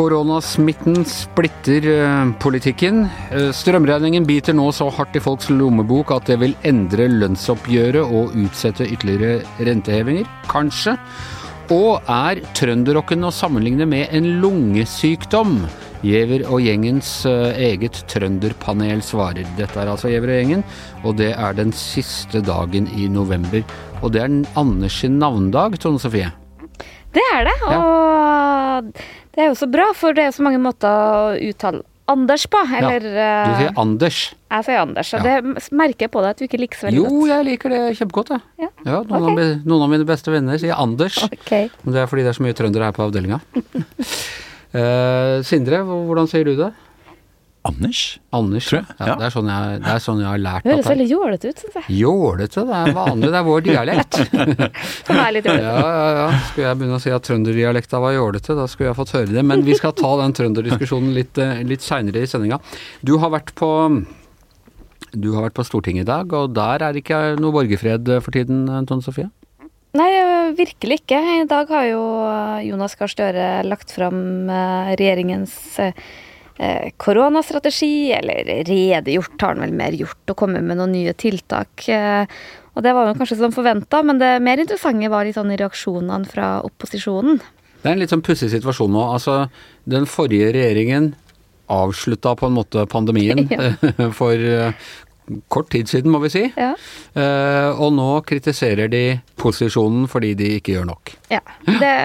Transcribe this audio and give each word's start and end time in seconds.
Koronasmitten 0.00 1.02
splitter 1.04 1.88
eh, 1.90 2.30
politikken. 2.38 3.02
Eh, 3.34 3.50
Strømregningen 3.50 4.22
biter 4.24 4.54
nå 4.54 4.68
så 4.70 4.86
hardt 4.94 5.18
i 5.18 5.24
folks 5.24 5.50
lommebok 5.50 6.14
at 6.14 6.30
det 6.30 6.38
vil 6.44 6.54
endre 6.62 7.10
lønnsoppgjøret 7.10 8.06
og 8.06 8.38
utsette 8.38 8.86
ytterligere 8.86 9.42
rentehevinger. 9.58 10.30
Kanskje. 10.46 10.94
Og 11.74 12.06
er 12.06 12.40
trønderrocken 12.54 13.26
å 13.26 13.34
sammenligne 13.34 13.90
med 13.90 14.14
en 14.14 14.36
lungesykdom? 14.40 15.58
Giæver 16.00 16.46
og 16.48 16.62
gjengens 16.64 17.08
eh, 17.28 17.58
eget 17.70 17.98
trønderpanel 18.08 19.02
svarer. 19.04 19.44
Dette 19.58 19.82
er 19.82 19.90
altså 19.92 20.08
Giæver 20.08 20.32
og 20.32 20.38
gjengen, 20.40 20.62
og 21.04 21.18
det 21.20 21.34
er 21.36 21.52
den 21.58 21.72
siste 21.76 22.40
dagen 22.46 22.88
i 22.96 23.08
november. 23.12 23.60
Og 24.00 24.14
det 24.14 24.22
er 24.24 24.38
Anders 24.56 24.96
sin 25.02 25.18
navndag, 25.20 25.76
Tone 25.82 26.00
Sofie. 26.00 26.30
Det 27.12 27.22
er 27.34 27.44
det, 27.50 27.54
og 27.66 28.90
det 29.34 29.42
er 29.44 29.48
jo 29.50 29.54
så 29.58 29.66
bra, 29.70 29.90
for 29.98 30.14
det 30.16 30.28
er 30.28 30.34
så 30.36 30.44
mange 30.46 30.60
måter 30.62 30.88
å 30.88 31.36
uttale 31.50 31.82
Anders 32.10 32.42
på. 32.50 32.58
Eller 32.74 33.04
Du 33.04 33.52
sier 33.58 33.68
eh, 33.68 33.76
Anders. 33.78 34.20
Jeg 34.50 34.66
sier 34.66 34.80
Anders, 34.82 35.12
og 35.14 35.26
Ja. 35.26 35.36
det 35.44 35.70
merker 35.78 36.06
jeg 36.08 36.10
på 36.16 36.22
deg 36.24 36.30
at 36.32 36.40
du 36.40 36.46
ikke 36.48 36.58
liker 36.62 36.80
så 36.80 36.86
veldig 36.88 36.98
Jo, 37.02 37.04
godt. 37.12 37.28
jeg 37.34 37.46
liker 37.50 37.74
det 37.76 37.82
kjempegodt, 38.00 38.32
jeg. 38.34 38.40
Ja. 38.64 38.70
noen, 39.04 39.28
av, 39.30 39.42
noen 39.68 39.82
av 39.84 39.90
mine 39.92 40.06
beste 40.08 40.32
venner 40.32 40.58
sier 40.58 40.74
Anders. 40.80 41.20
Okay. 41.28 41.68
Men 41.84 41.94
det 41.94 42.02
er 42.02 42.10
fordi 42.10 42.24
det 42.26 42.32
er 42.32 42.38
så 42.40 42.46
mye 42.48 42.56
trøndere 42.58 42.88
her 42.88 42.96
på 42.96 43.04
avdelinga. 43.10 43.38
Eh, 44.76 45.40
Sindre, 45.46 45.82
hvordan 45.86 46.30
sier 46.30 46.46
du 46.46 46.54
det? 46.58 46.70
Anders? 47.68 48.18
Anders. 48.32 48.68
Tror 48.70 48.78
jeg, 48.78 48.86
Ja, 48.96 49.06
ja. 49.10 49.14
Det, 49.20 49.24
er 49.26 49.32
sånn 49.34 49.48
jeg, 49.50 49.80
det 49.84 49.90
er 49.92 49.98
sånn 50.00 50.20
jeg 50.22 50.28
har 50.30 50.38
lært 50.40 50.64
Det 50.64 50.72
høres 50.72 50.86
veldig 50.88 51.06
jålete 51.10 51.50
ut, 51.50 51.58
syns 51.60 51.74
jeg. 51.76 51.96
Jålete, 51.98 52.62
det 52.70 52.78
er 52.78 52.94
vanlig, 52.96 53.28
det 53.34 53.40
er 53.40 53.44
vår 53.44 53.64
dialekt. 53.66 54.20
For 55.04 55.18
meg 55.18 55.24
er 55.26 55.34
litt 55.36 55.48
jålete. 55.50 55.66
ja, 55.66 56.06
ja. 56.16 56.28
Skulle 56.46 56.68
jeg 56.70 56.78
begynne 56.80 56.96
å 56.96 57.02
si 57.04 57.12
at 57.12 57.26
trønderdialekta 57.28 58.00
var 58.00 58.14
jålete, 58.16 58.56
da 58.56 58.64
skulle 58.70 58.88
jeg 58.88 58.98
fått 59.02 59.12
høre 59.18 59.34
det. 59.34 59.44
Men 59.50 59.66
vi 59.66 59.76
skal 59.76 59.92
ta 59.98 60.14
den 60.22 60.36
trønderdiskusjonen 60.38 61.12
litt, 61.18 61.42
eh, 61.42 61.60
litt 61.68 61.84
seinere 61.84 62.24
i 62.24 62.30
sendinga. 62.30 62.62
Du 63.04 63.18
har 63.20 63.34
vært 63.36 63.52
på 63.60 63.70
du 65.10 65.32
har 65.34 65.48
vært 65.48 65.58
på 65.58 65.66
Stortinget 65.66 66.06
i 66.06 66.08
dag, 66.08 66.32
og 66.38 66.54
der 66.54 66.84
er 66.86 66.94
det 66.94 67.02
ikke 67.02 67.20
noe 67.42 67.52
borgerfred 67.52 68.08
for 68.22 68.30
tiden, 68.30 68.62
Tone 68.86 69.02
Sofie? 69.04 69.26
Nei, 69.98 70.10
virkelig 70.54 71.00
ikke. 71.00 71.18
I 71.42 71.46
dag 71.50 71.70
har 71.74 71.86
jo 71.88 72.02
Jonas 72.68 72.94
Gahr 72.98 73.10
Støre 73.10 73.46
lagt 73.66 73.90
fram 73.96 74.20
øh, 74.46 74.90
regjeringens 74.94 75.54
øh, 75.82 75.96
øh, 76.62 76.90
koronastrategi, 77.02 78.12
eller 78.14 78.46
redegjort 78.68 79.34
har 79.42 79.56
han 79.56 79.64
vel 79.66 79.74
mer 79.74 79.96
gjort, 79.98 80.22
og 80.30 80.38
kommet 80.38 80.62
med 80.62 80.78
noen 80.78 80.94
nye 80.94 81.14
tiltak. 81.18 81.88
Og 82.70 82.84
det 82.86 82.92
var 82.94 83.10
jo 83.10 83.16
kanskje 83.18 83.40
som 83.40 83.54
forventa, 83.54 84.04
men 84.06 84.20
det 84.22 84.36
mer 84.46 84.62
interessante 84.62 85.10
var 85.10 85.26
litt 85.26 85.38
sånn 85.40 85.50
reaksjonene 85.58 86.30
fra 86.30 86.52
opposisjonen. 86.66 87.40
Det 87.80 87.88
er 87.88 87.96
en 87.96 88.02
litt 88.02 88.12
sånn 88.12 88.22
pussig 88.22 88.50
situasjon 88.52 88.92
nå. 88.94 89.02
Altså, 89.16 89.46
den 89.90 90.06
forrige 90.06 90.52
regjeringen 90.54 91.14
avslutta 91.70 92.34
på 92.38 92.46
en 92.46 92.56
måte 92.58 92.86
pandemien 92.90 93.46
Ja. 93.50 94.10
for 94.14 94.34
eh, 94.34 94.72
kort 95.52 95.70
tid 95.74 95.90
siden, 95.90 96.12
må 96.12 96.22
vi 96.24 96.32
si. 96.32 96.44
Ja. 96.56 96.72
Eh, 97.14 97.70
og 97.80 97.94
nå 97.96 98.10
kritiserer 98.28 98.90
de 98.92 99.04
posisjonen 99.40 100.08
fordi 100.10 100.34
de 100.38 100.54
ikke 100.58 100.78
gjør 100.78 100.90
nok. 100.92 101.16
ja. 101.32 101.42
Det, 101.66 101.96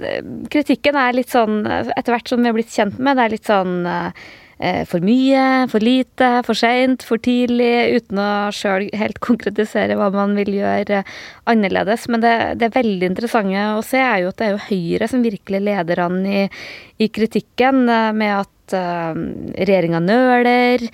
det, 0.00 0.14
kritikken 0.50 0.96
er 0.98 1.16
litt 1.16 1.32
sånn, 1.32 1.62
etter 1.66 2.14
hvert 2.14 2.30
som 2.30 2.42
vi 2.42 2.50
har 2.50 2.56
blitt 2.56 2.72
kjent 2.74 2.98
med, 2.98 3.18
det 3.18 3.26
er 3.26 3.34
litt 3.36 3.50
sånn 3.50 3.76
eh, 3.86 4.82
for 4.88 5.04
mye, 5.04 5.66
for 5.70 5.84
lite, 5.84 6.30
for 6.46 6.58
seint, 6.58 7.04
for 7.06 7.22
tidlig, 7.22 7.98
uten 7.98 8.20
å 8.22 8.30
sjøl 8.54 8.88
helt 8.96 9.20
konkretisere 9.24 9.96
hva 9.98 10.10
man 10.14 10.34
vil 10.38 10.54
gjøre 10.60 11.02
annerledes. 11.50 12.08
Men 12.12 12.24
det, 12.24 12.34
det 12.60 12.74
veldig 12.74 13.12
interessante 13.12 13.66
å 13.74 13.82
se 13.86 14.00
er 14.00 14.24
jo 14.24 14.32
at 14.32 14.40
det 14.40 14.48
er 14.48 14.54
jo 14.54 14.64
Høyre 14.68 15.10
som 15.10 15.24
virkelig 15.24 15.62
leder 15.64 16.04
an 16.06 16.20
i, 16.26 16.44
i 17.02 17.10
kritikken, 17.12 17.84
eh, 17.88 18.10
med 18.16 18.38
at 18.42 18.53
uh, 18.72 19.12
regjeringa 19.58 20.00
nøler, 20.00 20.86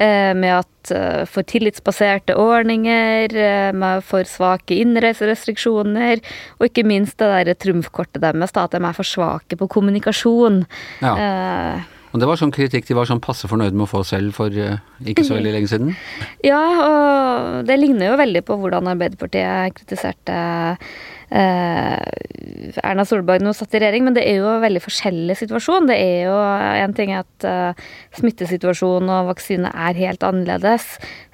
uh, 0.00 0.32
med 0.38 0.54
at 0.62 0.92
uh, 0.96 1.26
for 1.28 1.44
tillitsbaserte 1.44 2.36
ordninger, 2.38 3.34
eh, 3.36 3.72
med 3.76 4.00
for 4.06 4.24
svake 4.24 4.78
innreiserestriksjoner, 4.80 6.22
og 6.58 6.66
ikke 6.70 6.86
minst 6.88 7.18
det 7.20 7.28
derre 7.28 7.54
trumfkortet 7.58 8.22
deres, 8.22 8.52
da, 8.56 8.64
at 8.64 8.72
de 8.76 8.80
er 8.80 8.96
for 8.96 9.04
svake 9.06 9.58
på 9.58 9.68
kommunikasjon. 9.68 10.62
Ja. 11.04 11.14
Eh, 11.18 11.94
Og 12.08 12.22
det 12.22 12.28
var 12.30 12.38
sånn 12.40 12.54
kritikk 12.54 12.86
de 12.88 12.94
var 12.96 13.04
sånn 13.04 13.20
passe 13.20 13.44
fornøyd 13.50 13.74
med 13.76 13.84
å 13.84 13.90
få 13.90 14.00
selv 14.08 14.32
for 14.32 14.48
eh, 14.48 14.78
ikke 15.04 15.26
så 15.28 15.36
veldig 15.36 15.52
lenge 15.52 15.68
siden. 15.68 15.92
Ja, 16.50 16.62
og 16.86 17.66
det 17.68 17.76
ligner 17.76 18.12
jo 18.14 18.18
veldig 18.22 18.42
på 18.48 18.56
hvordan 18.62 18.88
Arbeiderpartiet 18.94 19.76
kritiserte 19.76 20.32
eh, 20.32 20.88
Erna 21.28 23.04
Solberg 23.04 23.42
nå 23.44 23.52
satt 23.56 23.74
i 23.76 23.80
regjering, 23.82 24.06
men 24.06 24.16
det 24.16 24.24
er 24.26 24.40
jo 24.40 24.48
en 24.50 24.62
veldig 24.62 24.80
forskjellig 24.84 25.36
situasjon. 25.38 25.88
Det 25.90 25.96
er 26.00 26.28
jo 26.28 26.36
en 26.38 26.94
ting 26.96 27.12
at 27.16 27.46
eh, 27.46 27.86
smittesituasjonen 28.18 29.10
og 29.12 29.30
vaksine 29.32 29.70
er 29.72 29.98
helt 29.98 30.24
annerledes, 30.26 30.86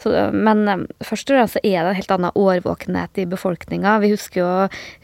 så, 0.03 0.12
men 0.34 0.65
eh, 0.71 0.84
først 1.06 1.31
og 1.31 1.38
fremst 1.38 1.60
er 1.62 1.78
det 1.78 1.93
en 1.93 1.99
helt 2.00 2.15
annen 2.16 2.38
årvåkenhet 2.38 3.22
i 3.22 3.28
befolkninga. 3.31 3.97
Vi 4.03 4.12
husker 4.15 4.43
jo 4.43 4.50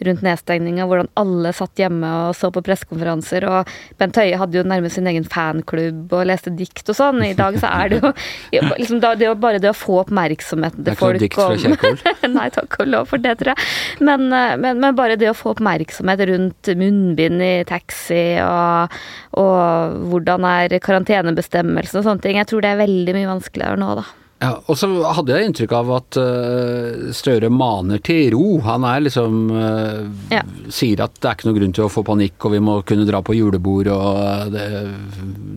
rundt 0.09 0.25
nedstengninga 0.27 0.89
hvordan 0.91 1.11
alle 1.21 1.55
satt 1.57 1.81
hjemme 1.81 2.11
og 2.27 2.35
så 2.39 2.51
på 2.55 2.65
pressekonferanser, 2.67 3.47
og 3.49 3.71
Bent 4.01 4.19
Høie 4.21 4.39
hadde 4.41 4.61
jo 4.61 4.67
nærmest 4.67 4.99
sin 4.99 5.09
egen 5.11 5.27
fanklubb 5.29 6.13
og 6.17 6.27
leste 6.29 6.53
dikt 6.55 6.91
og 6.91 6.99
sånn. 6.99 7.23
I 7.27 7.37
dag 7.39 7.59
så 7.63 7.71
er 7.71 7.95
det 7.95 8.03
jo 8.03 8.13
liksom, 8.81 9.01
det 9.03 9.15
er 9.15 9.29
jo 9.31 9.37
bare 9.41 9.63
det 9.63 9.73
å 9.73 9.77
få 9.77 10.03
oppmerksomheten 10.05 10.85
til 10.87 10.99
folk 10.99 11.21
Det 11.21 11.31
er 11.31 11.31
ikke 11.31 11.49
noe 11.49 11.57
dikt 11.57 12.03
fra 12.03 12.11
Kjerkol. 12.11 12.35
Nei, 12.39 12.49
takk 12.55 12.79
og 12.83 12.91
lov 12.91 13.11
for 13.13 13.23
det, 13.23 13.37
tror 13.41 13.55
jeg. 13.55 13.71
Men, 14.07 14.29
eh, 14.35 14.57
men, 14.61 14.80
men 14.81 14.97
bare 14.99 15.19
det 15.21 15.31
å 15.31 15.37
få 15.37 15.55
oppmerksomhet 15.55 16.25
rundt 16.31 16.73
munnbind 16.81 17.45
i 17.45 17.53
taxi, 17.69 18.25
og, 18.45 18.97
og 19.41 20.01
hvordan 20.11 20.47
er 20.49 20.81
karantenebestemmelsen 20.83 22.01
og 22.01 22.09
sånne 22.09 22.25
ting, 22.25 22.41
jeg 22.41 22.51
tror 22.51 22.65
det 22.65 22.73
er 22.75 22.83
veldig 22.83 23.17
mye 23.17 23.31
vanskeligere 23.35 23.81
nå, 23.81 23.93
da. 24.01 24.09
Ja, 24.41 24.55
og 24.73 24.77
så 24.81 24.89
hadde 24.89 25.35
jeg 25.37 25.51
inntrykk 25.51 25.73
av 25.77 25.91
at 25.99 26.17
uh, 26.17 27.11
Støre 27.13 27.51
maner 27.53 28.01
til 28.01 28.31
ro. 28.33 28.55
Han 28.65 28.87
er 28.89 29.03
liksom 29.05 29.51
uh, 29.53 30.07
Ja. 30.33 30.41
Sier 30.73 31.03
at 31.05 31.19
det 31.19 31.29
er 31.29 31.37
ikke 31.37 31.51
noe 31.51 31.59
grunn 31.59 31.75
til 31.77 31.85
å 31.85 31.91
få 31.93 32.05
panikk, 32.07 32.39
og 32.49 32.55
vi 32.55 32.63
må 32.65 32.79
kunne 32.89 33.05
dra 33.09 33.21
på 33.25 33.37
julebord, 33.37 33.91
og 33.93 34.55
det, 34.55 34.65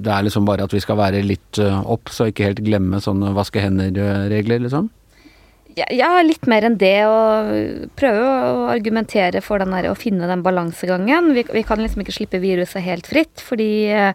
det 0.04 0.12
er 0.12 0.28
liksom 0.28 0.44
bare 0.50 0.68
at 0.68 0.76
vi 0.76 0.84
skal 0.84 1.00
være 1.00 1.24
litt 1.24 1.62
uh, 1.64 1.80
opp, 1.96 2.12
så 2.12 2.28
ikke 2.28 2.50
helt 2.50 2.64
glemme 2.66 3.00
sånne 3.04 3.32
vaske 3.38 3.64
hender-regler, 3.64 4.66
liksom. 4.66 4.92
Ja, 5.74 6.10
litt 6.22 6.46
mer 6.46 6.68
enn 6.68 6.76
det, 6.78 6.92
og 7.10 7.88
prøve 7.98 8.26
å 8.30 8.66
argumentere 8.70 9.40
for 9.42 9.58
den 9.64 9.72
der, 9.74 9.88
å 9.90 9.96
finne 9.98 10.28
den 10.30 10.44
balansegangen. 10.46 11.32
Vi, 11.34 11.44
vi 11.50 11.64
kan 11.66 11.82
liksom 11.82 12.04
ikke 12.04 12.14
slippe 12.14 12.42
viruset 12.44 12.84
helt 12.86 13.10
fritt, 13.10 13.42
fordi 13.42 13.70
eh, 13.90 14.14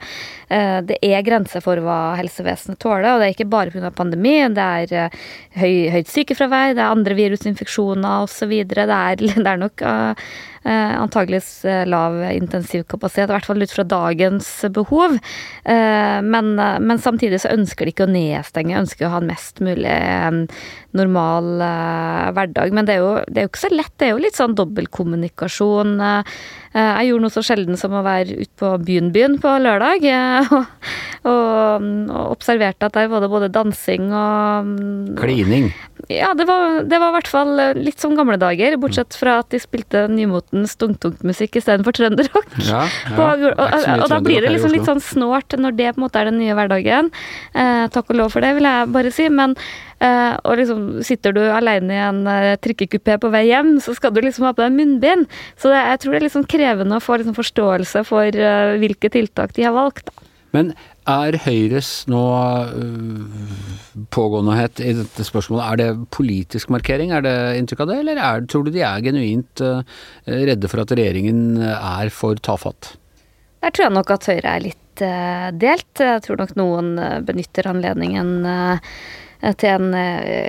det 0.87 1.01
er 1.03 1.25
grenser 1.27 1.65
for 1.65 1.83
hva 1.83 2.15
helsevesenet 2.21 2.79
tåler. 2.83 3.09
Og 3.17 3.23
det 3.25 3.31
er 3.31 3.35
ikke 3.35 3.49
bare 3.51 3.75
pga. 3.75 3.91
pandemi, 3.91 4.37
det 4.55 4.69
er 4.85 4.95
eh, 5.09 5.19
høy, 5.59 5.73
høyt 5.97 6.13
sykefravær, 6.15 6.77
det 6.79 6.85
er 6.85 6.93
andre 6.95 7.19
virusinfeksjoner 7.19 8.29
osv. 8.29 8.55
Det, 8.71 8.87
er- 8.87 9.27
det 9.27 9.43
er 9.43 9.65
nok 9.65 9.83
eh, 9.83 10.31
antageligvis 10.65 11.65
eh, 11.65 11.85
lav 11.89 12.17
intensivkapasitet, 12.33 13.29
i 13.31 13.37
hvert 13.37 13.49
fall 13.49 13.63
ut 13.63 13.75
fra 13.75 13.85
dagens 13.89 14.49
behov. 14.75 15.19
Eh, 15.65 16.19
men, 16.25 16.59
eh, 16.59 16.79
men 16.81 16.99
samtidig 17.03 17.43
så 17.45 17.55
ønsker 17.55 17.87
de 17.87 17.95
ikke 17.95 18.09
å 18.09 18.13
nedstenge, 18.13 18.79
ønsker 18.79 19.07
å 19.09 19.15
ha 19.15 19.23
en 19.23 19.31
mest 19.31 19.63
mulig 19.65 19.93
eh, 19.93 20.45
normal 20.97 21.61
eh, 21.65 22.31
hverdag. 22.37 22.73
Men 22.75 22.89
det 22.89 22.97
er, 22.97 23.05
jo, 23.05 23.13
det 23.29 23.43
er 23.43 23.47
jo 23.47 23.53
ikke 23.53 23.67
så 23.67 23.73
lett, 23.75 23.93
det 24.01 24.09
er 24.09 24.15
jo 24.15 24.23
litt 24.25 24.39
sånn 24.39 24.57
dobbeltkommunikasjon. 24.59 25.95
Eh, 26.01 26.39
eh, 26.73 26.93
jeg 27.01 27.11
gjorde 27.11 27.27
noe 27.27 27.35
så 27.35 27.45
sjelden 27.45 27.81
som 27.81 27.97
å 27.97 28.05
være 28.07 28.39
ute 28.41 28.55
på 28.61 28.73
Byen-byen 28.89 29.39
på 29.43 29.55
lørdag, 29.65 30.09
eh, 30.09 30.53
og, 30.59 30.89
og, 31.29 31.89
og 32.09 32.35
observerte 32.39 32.89
at 32.89 32.97
der 32.97 33.13
var 33.13 33.25
det 33.25 33.33
både 33.33 33.53
dansing 33.53 34.11
og 34.17 34.75
Klining. 35.19 35.71
ja, 36.13 36.33
det 36.37 36.47
var, 36.49 36.83
det 36.89 37.01
var 37.01 37.13
i 37.13 37.19
hvert 37.19 37.31
fall 37.31 37.53
eh, 37.63 37.77
litt 37.79 38.01
som 38.01 38.17
gamle 38.19 38.39
dager, 38.41 38.79
bortsett 38.81 39.17
fra 39.19 39.41
at 39.43 39.53
de 39.53 39.61
spilte 39.63 40.07
nymotens 40.13 40.48
tungtungmusikk 40.51 41.59
istedenfor 41.61 41.97
trønderrock. 41.97 42.55
Ja, 42.65 42.85
ja. 42.85 43.17
og, 43.25 43.45
og, 43.53 43.77
og, 43.97 44.07
da 44.13 44.21
blir 44.25 44.45
det 44.45 44.55
liksom 44.55 44.75
litt 44.75 44.89
sånn 44.89 45.03
snålt 45.05 45.57
når 45.59 45.77
det 45.79 45.93
på 45.93 46.01
en 46.01 46.07
måte 46.07 46.23
er 46.23 46.31
den 46.31 46.41
nye 46.41 46.57
hverdagen. 46.57 47.13
Eh, 47.55 47.85
takk 47.95 48.13
og 48.13 48.21
lov 48.23 48.35
for 48.35 48.45
det, 48.45 48.55
vil 48.59 48.69
jeg 48.69 48.91
bare 48.95 49.13
si. 49.15 49.29
Men 49.33 49.57
eh, 50.05 50.35
og 50.43 50.61
liksom 50.61 50.87
sitter 51.07 51.37
du 51.37 51.43
alene 51.47 51.97
i 51.97 52.03
en 52.05 52.23
eh, 52.31 52.55
trikkekupé 52.65 53.19
på 53.23 53.33
vei 53.35 53.47
hjem, 53.51 53.77
så 53.85 53.97
skal 53.99 54.15
du 54.15 54.23
liksom 54.25 54.49
ha 54.49 54.55
på 54.57 54.65
deg 54.65 54.77
munnbind. 54.77 55.29
Så 55.61 55.73
det, 55.73 55.83
jeg 55.93 56.05
tror 56.05 56.17
det 56.17 56.23
er 56.25 56.37
sånn 56.39 56.53
krevende 56.57 56.99
å 56.99 57.05
få 57.05 57.21
liksom 57.21 57.37
forståelse 57.39 58.05
for 58.09 58.29
eh, 58.49 58.79
hvilke 58.83 59.13
tiltak 59.13 59.57
de 59.59 59.69
har 59.69 59.77
valgt. 59.77 60.09
Da. 60.09 60.29
Men 60.57 60.73
er 61.09 61.39
Høyres 61.45 61.91
nå 62.11 62.23
pågåendehet 64.15 64.15
pågåenhet 64.15 64.83
i 64.85 64.95
dette 64.99 65.25
spørsmålet, 65.27 65.65
er 65.65 65.81
det 65.81 66.09
politisk 66.15 66.71
markering? 66.75 67.13
Er 67.15 67.25
det 67.25 67.35
inntrykk 67.59 67.85
av 67.85 67.91
det, 67.91 67.99
eller 68.03 68.21
er, 68.23 68.45
tror 68.51 68.67
du 68.67 68.73
de 68.75 68.83
er 68.87 69.05
genuint 69.05 69.63
øh, 69.65 69.81
redde 70.27 70.71
for 70.71 70.85
at 70.85 70.93
regjeringen 70.95 71.63
er 71.65 72.13
for 72.15 72.41
tafatt? 72.45 72.95
Der 73.65 73.75
tror 73.75 73.89
jeg 73.89 73.97
nok 73.97 74.13
at 74.15 74.29
Høyre 74.31 74.53
er 74.55 74.67
litt 74.69 75.05
eh, 75.05 75.49
delt. 75.57 76.05
Jeg 76.05 76.25
tror 76.27 76.43
nok 76.43 76.55
noen 76.61 76.93
benytter 77.27 77.71
anledningen 77.73 78.37
til 79.61 79.71
en 79.71 79.93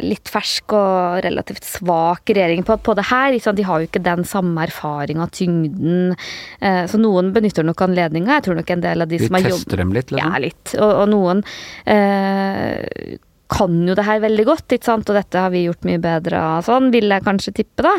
litt 0.01 0.31
fersk 0.31 0.73
og 0.73 1.19
relativt 1.25 1.67
svak 1.67 2.31
regjering 2.33 2.65
på, 2.65 2.79
på 2.81 2.95
det 2.97 3.05
her. 3.11 3.37
De 3.37 3.65
har 3.67 3.81
jo 3.81 3.89
ikke 3.89 4.01
den 4.03 4.25
samme 4.27 4.65
erfaringa, 4.65 5.27
tyngden. 5.35 6.15
Så 6.59 6.99
noen 7.01 7.29
benytter 7.35 7.67
nok 7.67 7.85
anledninga. 7.85 8.39
Jeg 8.39 8.47
tror 8.47 8.59
nok 8.59 8.73
en 8.73 8.85
del 8.85 9.05
av 9.05 9.11
de, 9.11 9.19
de 9.21 9.29
som 9.29 9.37
har 9.37 9.45
jobbet 9.45 9.59
Vi 9.59 9.65
tester 9.67 9.83
dem 9.83 9.95
litt, 9.95 10.13
liksom? 10.13 10.33
Ja, 10.33 10.41
litt. 10.41 10.75
Og, 10.79 10.93
og 11.03 11.09
noen 11.13 11.43
eh, 11.85 13.19
kan 13.49 13.73
jo 13.87 13.95
det 13.97 14.05
her 14.05 14.21
veldig 14.21 14.45
godt, 14.45 14.75
ikke 14.75 14.85
sant? 14.85 15.09
og 15.09 15.17
dette 15.17 15.41
har 15.41 15.49
vi 15.53 15.63
gjort 15.65 15.85
mye 15.87 15.99
bedre 16.01 16.37
av 16.37 16.67
sånn, 16.67 16.91
vil 16.93 17.09
jeg 17.09 17.25
kanskje 17.25 17.53
tippe, 17.57 17.85
da. 17.85 17.95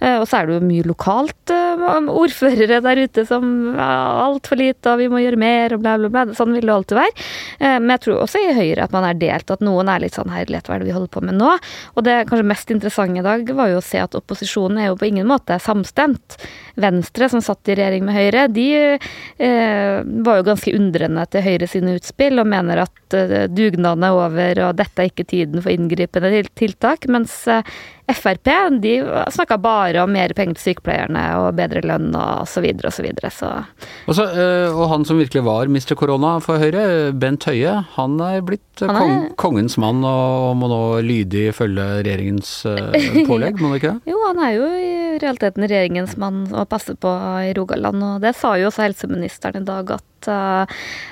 Eh, 0.00 0.16
og 0.16 0.26
så 0.28 0.40
er 0.40 0.48
det 0.48 0.56
jo 0.56 0.64
mye 0.64 0.86
lokalt 0.88 1.52
uh, 1.52 2.08
ordførere 2.08 2.80
der 2.84 3.02
ute 3.04 3.24
som 3.28 3.44
altfor 3.76 4.58
lite, 4.60 4.94
og 4.94 5.02
vi 5.02 5.10
må 5.12 5.20
gjøre 5.20 5.40
mer, 5.40 5.76
og 5.76 5.84
bla, 5.84 5.96
bla, 6.00 6.10
bla. 6.12 6.24
Sånn 6.36 6.54
vil 6.56 6.64
det 6.64 6.74
alltid 6.74 7.00
være. 7.00 7.26
Uh, 7.60 7.76
men 7.82 7.94
jeg 7.94 8.04
tror 8.06 8.22
også 8.24 8.40
i 8.40 8.56
Høyre 8.56 8.88
at 8.88 8.96
man 8.96 9.08
er 9.08 9.20
delt, 9.20 9.52
at 9.52 9.64
noen 9.64 9.92
er 9.92 10.04
litt 10.04 10.16
sånn 10.16 10.32
herlighet, 10.32 10.70
hva 10.70 10.78
er 10.78 10.84
det 10.84 10.88
vi 10.88 10.96
holder 10.96 11.12
på 11.12 11.24
med 11.28 11.38
nå? 11.40 11.52
Og 11.94 12.06
det 12.08 12.16
kanskje 12.30 12.48
mest 12.54 12.72
interessante 12.72 13.20
i 13.20 13.26
dag 13.26 13.54
var 13.58 13.74
jo 13.74 13.80
å 13.82 13.84
se 13.84 14.00
at 14.00 14.16
opposisjonen 14.16 14.80
er 14.80 14.90
jo 14.90 14.98
på 15.00 15.10
ingen 15.10 15.28
måte 15.28 15.58
samstemt. 15.60 16.38
Venstre, 16.80 17.28
som 17.30 17.44
satt 17.44 17.68
i 17.68 17.76
regjering 17.76 18.08
med 18.08 18.16
Høyre, 18.16 18.48
de 18.50 18.66
eh, 18.96 19.98
var 20.26 20.40
jo 20.40 20.46
ganske 20.48 20.72
undrende 20.74 21.22
til 21.30 21.44
Høyre 21.44 21.68
sine 21.70 21.94
utspill, 22.00 22.40
og 22.42 22.50
mener 22.50 22.82
at 22.82 23.16
dugnaden 23.54 24.06
er 24.08 24.16
over, 24.18 24.62
og 24.66 24.74
dette 24.80 24.93
dette 24.94 25.02
er 25.02 25.10
ikke 25.10 25.26
tiden 25.26 25.62
for 25.62 25.74
inngripende 25.74 26.44
tiltak. 26.54 27.08
Mens 27.10 27.34
eh, 27.50 27.66
Frp 28.04 28.50
de 28.84 28.98
snakka 29.32 29.56
bare 29.58 30.02
om 30.02 30.12
mer 30.12 30.34
penger 30.36 30.58
til 30.58 30.74
sykepleierne 30.74 31.22
og 31.40 31.54
bedre 31.56 31.80
lønn 31.88 32.10
og 32.12 32.44
så 32.48 32.60
videre 32.60 32.90
og 32.90 32.94
så 32.94 33.04
videre. 33.06 33.30
Så. 33.32 33.48
Også, 34.12 34.26
eh, 34.28 34.68
og 34.68 34.90
han 34.92 35.06
som 35.08 35.18
virkelig 35.18 35.44
var 35.46 35.72
Mr. 35.72 35.94
Korona 35.96 36.36
for 36.44 36.60
Høyre, 36.60 37.14
Bent 37.16 37.48
Høie, 37.48 37.78
han 37.96 38.18
er 38.20 38.44
blitt 38.44 38.84
han 38.84 38.92
er... 38.92 39.00
Kong, 39.00 39.16
kongens 39.40 39.78
mann 39.80 40.04
og 40.04 40.52
må 40.60 40.68
nå 40.68 40.82
lydig 41.06 41.48
følge 41.56 41.86
regjeringens 42.02 42.52
eh, 42.68 43.22
pålegg, 43.28 43.58
må 43.60 43.72
han 43.72 43.80
ikke 43.80 43.94
det? 43.94 44.04
Jo, 44.12 44.20
han 44.28 44.42
er 44.44 44.52
jo 44.58 44.68
i 44.68 44.94
realiteten 45.22 45.64
regjeringens 45.64 46.18
mann 46.20 46.44
og 46.52 46.68
passer 46.68 46.98
på 47.00 47.10
i 47.48 47.54
Rogaland, 47.56 48.04
og 48.04 48.24
det 48.24 48.34
sa 48.36 48.54
jo 48.60 48.68
også 48.68 48.84
helseministeren 48.84 49.64
i 49.64 49.68
dag 49.68 49.96
at 49.96 50.04
uh, 50.30 50.64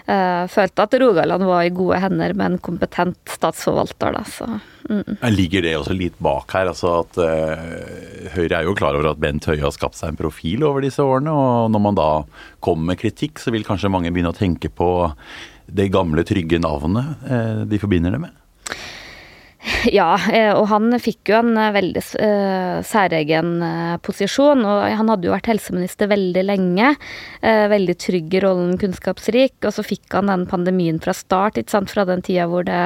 uh, 0.09 0.45
følte 0.51 0.87
at 0.87 0.97
Rogaland 1.03 1.47
var 1.49 1.67
i 1.67 1.73
gode 1.75 2.01
hender 2.03 2.35
med 2.39 2.47
en 2.47 2.61
kompetent 2.63 3.19
statsforvalter. 3.31 4.17
Da, 4.17 4.25
så, 4.29 4.49
mm. 4.91 5.19
Ligger 5.35 5.67
det 5.67 5.77
også 5.79 5.97
litt 5.99 6.19
bak 6.23 6.53
her? 6.57 6.73
altså 6.73 6.95
at 7.01 7.21
uh, 7.23 8.29
Høyre 8.35 8.61
er 8.61 8.69
jo 8.69 8.77
klar 8.79 8.99
over 8.99 9.13
at 9.13 9.23
Bent 9.23 9.49
Høie 9.51 9.63
har 9.63 9.75
skapt 9.75 9.99
seg 10.01 10.13
en 10.13 10.21
profil 10.21 10.67
over 10.69 10.85
disse 10.85 11.03
årene. 11.05 11.33
og 11.33 11.73
Når 11.75 11.87
man 11.89 11.99
da 11.99 12.11
kommer 12.65 12.93
med 12.93 13.03
kritikk, 13.03 13.43
så 13.43 13.55
vil 13.55 13.67
kanskje 13.69 13.93
mange 13.93 14.13
begynne 14.13 14.35
å 14.35 14.39
tenke 14.39 14.73
på 14.73 14.93
det 15.73 15.89
gamle, 15.95 16.25
trygge 16.27 16.59
navnet 16.61 17.23
de 17.71 17.79
forbinder 17.81 18.13
det 18.13 18.25
med? 18.27 18.42
Ja, 19.99 20.15
eh, 20.31 20.53
og 20.55 20.69
han 20.71 20.93
fikk 21.03 21.33
jo 21.33 21.39
en 21.41 21.57
eh, 21.59 21.73
veldig 21.75 22.03
uh, 22.23 22.79
særegen 22.87 23.55
posisjon. 24.05 24.63
Og 24.69 24.85
han 24.87 25.11
hadde 25.11 25.29
jo 25.29 25.35
vært 25.35 25.51
helseminister 25.51 26.11
veldig 26.13 26.45
lenge. 26.47 26.93
Veldig 27.43 27.95
trygg 28.01 28.35
i 28.37 28.43
rollen 28.43 28.77
kunnskapsrik. 28.81 29.57
Og 29.67 29.75
så 29.75 29.85
fikk 29.87 30.15
han 30.15 30.31
den 30.31 30.47
pandemien 30.51 31.01
fra 31.03 31.15
start, 31.17 31.59
ikke 31.59 31.75
sant, 31.75 31.93
fra 31.93 32.05
den 32.09 32.23
tida 32.25 32.47
hvor 32.51 32.67
det, 32.67 32.79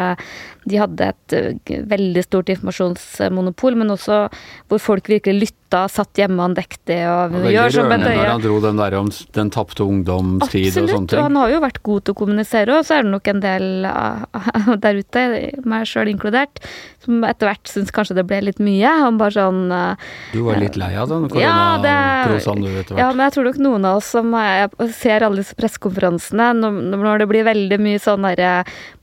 de 0.69 0.81
hadde 0.81 1.11
et 1.13 1.73
veldig 1.91 2.25
stort 2.25 2.51
informasjonsmonopol, 2.53 3.77
men 3.79 3.93
også 3.95 4.27
hvor 4.71 4.83
folk 4.83 5.11
virkelig 5.13 5.47
lytta, 5.47 5.66
satt 5.71 6.21
hjemme 6.21 6.45
andektig 6.47 6.99
og 7.11 7.35
gjør 7.51 7.75
som 7.75 7.91
Bent 7.91 8.07
Høie. 8.07 8.27
Han 8.29 8.45
dro 8.45 8.59
den 8.65 8.81
der 8.81 8.97
om 8.99 9.11
den 9.37 9.53
tapte 9.55 9.85
ungdomstid 9.87 10.69
Absolutt, 10.69 10.69
og 10.69 10.75
sånne 10.75 10.87
ting. 10.87 10.97
Absolutt, 10.97 11.19
og 11.19 11.27
han 11.27 11.39
har 11.41 11.55
jo 11.55 11.63
vært 11.67 11.81
god 11.89 12.05
til 12.07 12.15
å 12.15 12.19
kommunisere, 12.21 12.77
og 12.77 12.87
så 12.87 12.99
er 12.99 13.07
det 13.07 13.13
nok 13.15 13.31
en 13.33 13.43
del 13.45 13.67
der 14.85 15.01
ute, 15.01 15.25
meg 15.67 15.89
sjøl 15.91 16.13
inkludert, 16.13 16.63
som 17.07 17.25
etter 17.27 17.51
hvert 17.51 17.71
syns 17.71 17.93
kanskje 17.95 18.17
det 18.19 18.27
ble 18.29 18.41
litt 18.49 18.61
mye. 18.63 18.91
Han 19.03 19.19
bare 19.21 19.37
sånn 19.37 19.73
uh, 19.73 20.09
Du 20.33 20.41
var 20.47 20.61
litt 20.61 20.79
lei 20.81 20.93
av 20.99 21.11
den 21.11 21.29
koronaprosaen 21.31 22.63
ja, 22.63 22.73
du 22.73 22.81
etter 22.81 22.95
hvert? 22.95 23.03
Ja, 23.03 23.11
men 23.13 23.25
jeg 23.27 23.37
tror 23.37 23.49
nok 23.51 23.61
noen 23.63 23.89
av 23.89 24.01
oss 24.01 24.11
som 24.17 24.35
er, 24.39 24.67
ser 24.97 25.27
alle 25.27 25.43
disse 25.43 25.57
pressekonferansene, 25.59 26.51
når, 26.63 27.23
det 27.23 27.29
blir 27.31 27.47
veldig 27.47 27.81
mye 27.83 28.03
sånn 28.03 28.27
derre 28.27 28.53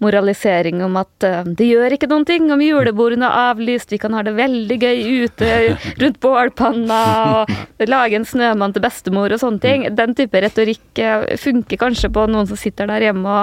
moralisering 0.04 0.84
om 0.86 1.00
at 1.02 1.28
uh, 1.28 1.42
det 1.48 1.70
gjør 1.70 1.98
ikke 1.98 2.12
noen 2.12 2.28
ting 2.28 2.50
om 2.54 2.64
julebordene 2.64 3.30
er 3.30 3.54
avlyst, 3.54 3.94
vi 3.94 4.02
kan 4.02 4.16
ha 4.18 4.24
det 4.26 4.36
veldig 4.38 4.80
gøy 4.80 5.28
ute 5.28 5.52
rundt 6.04 6.22
bålpanna 6.54 7.44
og 7.44 7.88
lage 7.88 8.18
en 8.18 8.26
snømann 8.26 8.74
til 8.74 8.84
bestemor 8.84 9.34
og 9.34 9.40
sånne 9.42 9.60
ting. 9.60 9.86
Den 9.96 10.16
type 10.16 10.40
retorikk 10.42 11.02
uh, 11.02 11.26
funker 11.40 11.78
kanskje 11.82 12.10
på 12.14 12.26
noen 12.32 12.48
som 12.48 12.58
sitter 12.58 12.88
der 12.88 13.08
hjemme, 13.10 13.38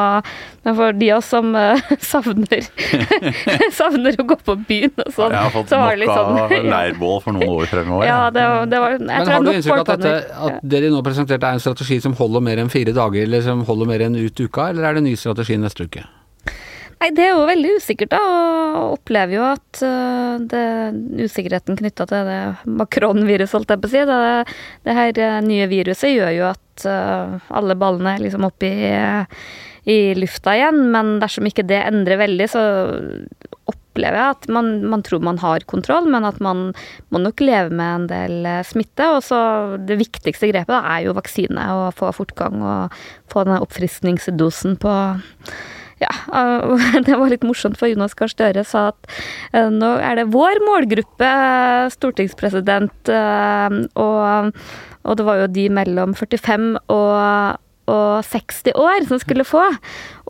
og 0.64 0.76
for 0.76 0.96
de 0.96 1.10
av 1.10 1.20
oss 1.20 1.30
som 1.30 1.52
savner 2.10 2.66
savner 3.80 4.18
å 4.20 4.26
gå 4.26 4.38
på 4.44 4.56
byen 4.68 4.94
og 5.04 5.12
sånn. 5.16 5.34
Jeg 5.34 5.46
har 5.46 5.54
fått 5.54 5.74
nok 5.74 6.04
sånn, 6.10 6.40
av 6.44 6.54
leirbål 6.74 7.18
for 7.24 7.36
noen 7.36 7.56
år 7.56 7.70
fremover. 7.70 8.06
Ja, 8.08 8.20
det 8.34 8.46
var, 8.46 8.70
det 8.70 8.84
var, 8.84 8.98
Men 9.00 9.32
har 9.34 9.44
du 9.44 9.52
inntrykk 9.52 9.76
av 9.76 9.84
at, 9.84 10.06
dette, 10.06 10.38
at 10.50 10.64
det 10.74 10.84
de 10.86 10.94
nå 10.94 11.02
presenterte 11.06 11.50
er 11.50 11.58
en 11.58 11.62
strategi 11.62 12.00
som 12.02 12.16
holder 12.18 12.46
mer 12.50 12.62
enn 12.62 12.72
fire 12.72 12.94
dager, 12.96 13.26
eller 13.26 13.44
som 13.44 13.66
holder 13.68 13.92
mer 13.92 14.08
enn 14.08 14.18
ut 14.20 14.46
uka, 14.46 14.70
eller 14.70 14.86
er 14.86 14.96
det 14.96 15.04
en 15.04 15.10
ny 15.10 15.18
strategi 15.18 15.58
neste 15.60 15.88
uke? 15.88 16.06
Nei, 17.00 17.10
Det 17.16 17.24
er 17.24 17.32
jo 17.32 17.48
veldig 17.48 17.76
usikkert, 17.80 18.12
da. 18.12 18.20
Og 18.20 18.98
opplever 18.98 19.38
jo 19.38 19.46
at 19.48 19.80
uh, 19.84 20.36
det, 20.52 20.64
usikkerheten 21.24 21.78
knytta 21.80 22.06
til 22.10 22.28
det 22.28 22.40
Macron-viruset, 22.68 23.56
holdt 23.56 23.72
jeg 23.72 23.80
på 23.80 23.88
å 23.88 23.94
si. 23.94 24.04
Det, 24.10 24.20
det 24.84 24.98
her 24.98 25.22
uh, 25.24 25.40
nye 25.46 25.70
viruset 25.70 26.12
gjør 26.12 26.36
jo 26.36 26.46
at 26.50 26.86
uh, 26.86 27.40
alle 27.56 27.78
ballene 27.80 28.16
er 28.16 28.24
liksom 28.26 28.44
oppi 28.48 28.72
i 29.88 29.98
lufta 30.14 30.54
igjen. 30.58 30.82
Men 30.92 31.16
dersom 31.22 31.48
ikke 31.48 31.64
det 31.64 31.80
endrer 31.86 32.20
veldig, 32.20 32.50
så 32.52 32.62
opplever 33.70 34.20
jeg 34.20 34.36
at 34.36 34.46
man, 34.52 34.70
man, 34.92 35.02
tror 35.06 35.24
man 35.24 35.40
har 35.42 35.64
kontroll, 35.70 36.06
men 36.10 36.28
at 36.28 36.38
man 36.44 36.70
må 37.10 37.20
nok 37.20 37.42
leve 37.42 37.74
med 37.74 37.90
en 37.94 38.06
del 38.10 38.46
eh, 38.46 38.62
smitte. 38.66 39.08
Og 39.16 39.24
så 39.26 39.40
det 39.88 39.98
viktigste 40.00 40.52
grepet 40.52 40.72
da, 40.72 40.84
er 40.94 41.08
jo 41.08 41.16
vaksine, 41.16 41.66
og 41.74 41.96
få 41.98 42.12
fortgang 42.16 42.60
og 42.60 43.02
få 43.32 43.48
den 43.48 43.60
oppfriskningsdosen 43.60 44.78
på 44.80 44.94
ja, 46.00 46.10
det 47.06 47.16
var 47.16 47.32
litt 47.32 47.46
morsomt, 47.46 47.78
for 47.80 47.90
Jonas 47.90 48.16
Gahr 48.18 48.32
Støre 48.32 48.64
sa 48.66 48.88
at 48.92 49.10
eh, 49.52 49.68
nå 49.72 49.96
er 50.00 50.20
det 50.20 50.30
vår 50.34 50.62
målgruppe, 50.66 51.32
stortingspresident, 51.96 53.12
eh, 53.12 53.80
og, 54.00 54.62
og 55.04 55.18
det 55.20 55.26
var 55.28 55.42
jo 55.42 55.50
de 55.58 55.66
mellom 55.80 56.16
45 56.18 56.72
og 56.88 57.66
og 57.90 58.24
60 58.26 58.76
år 58.78 59.06
som 59.08 59.18
skulle 59.18 59.46
få. 59.46 59.62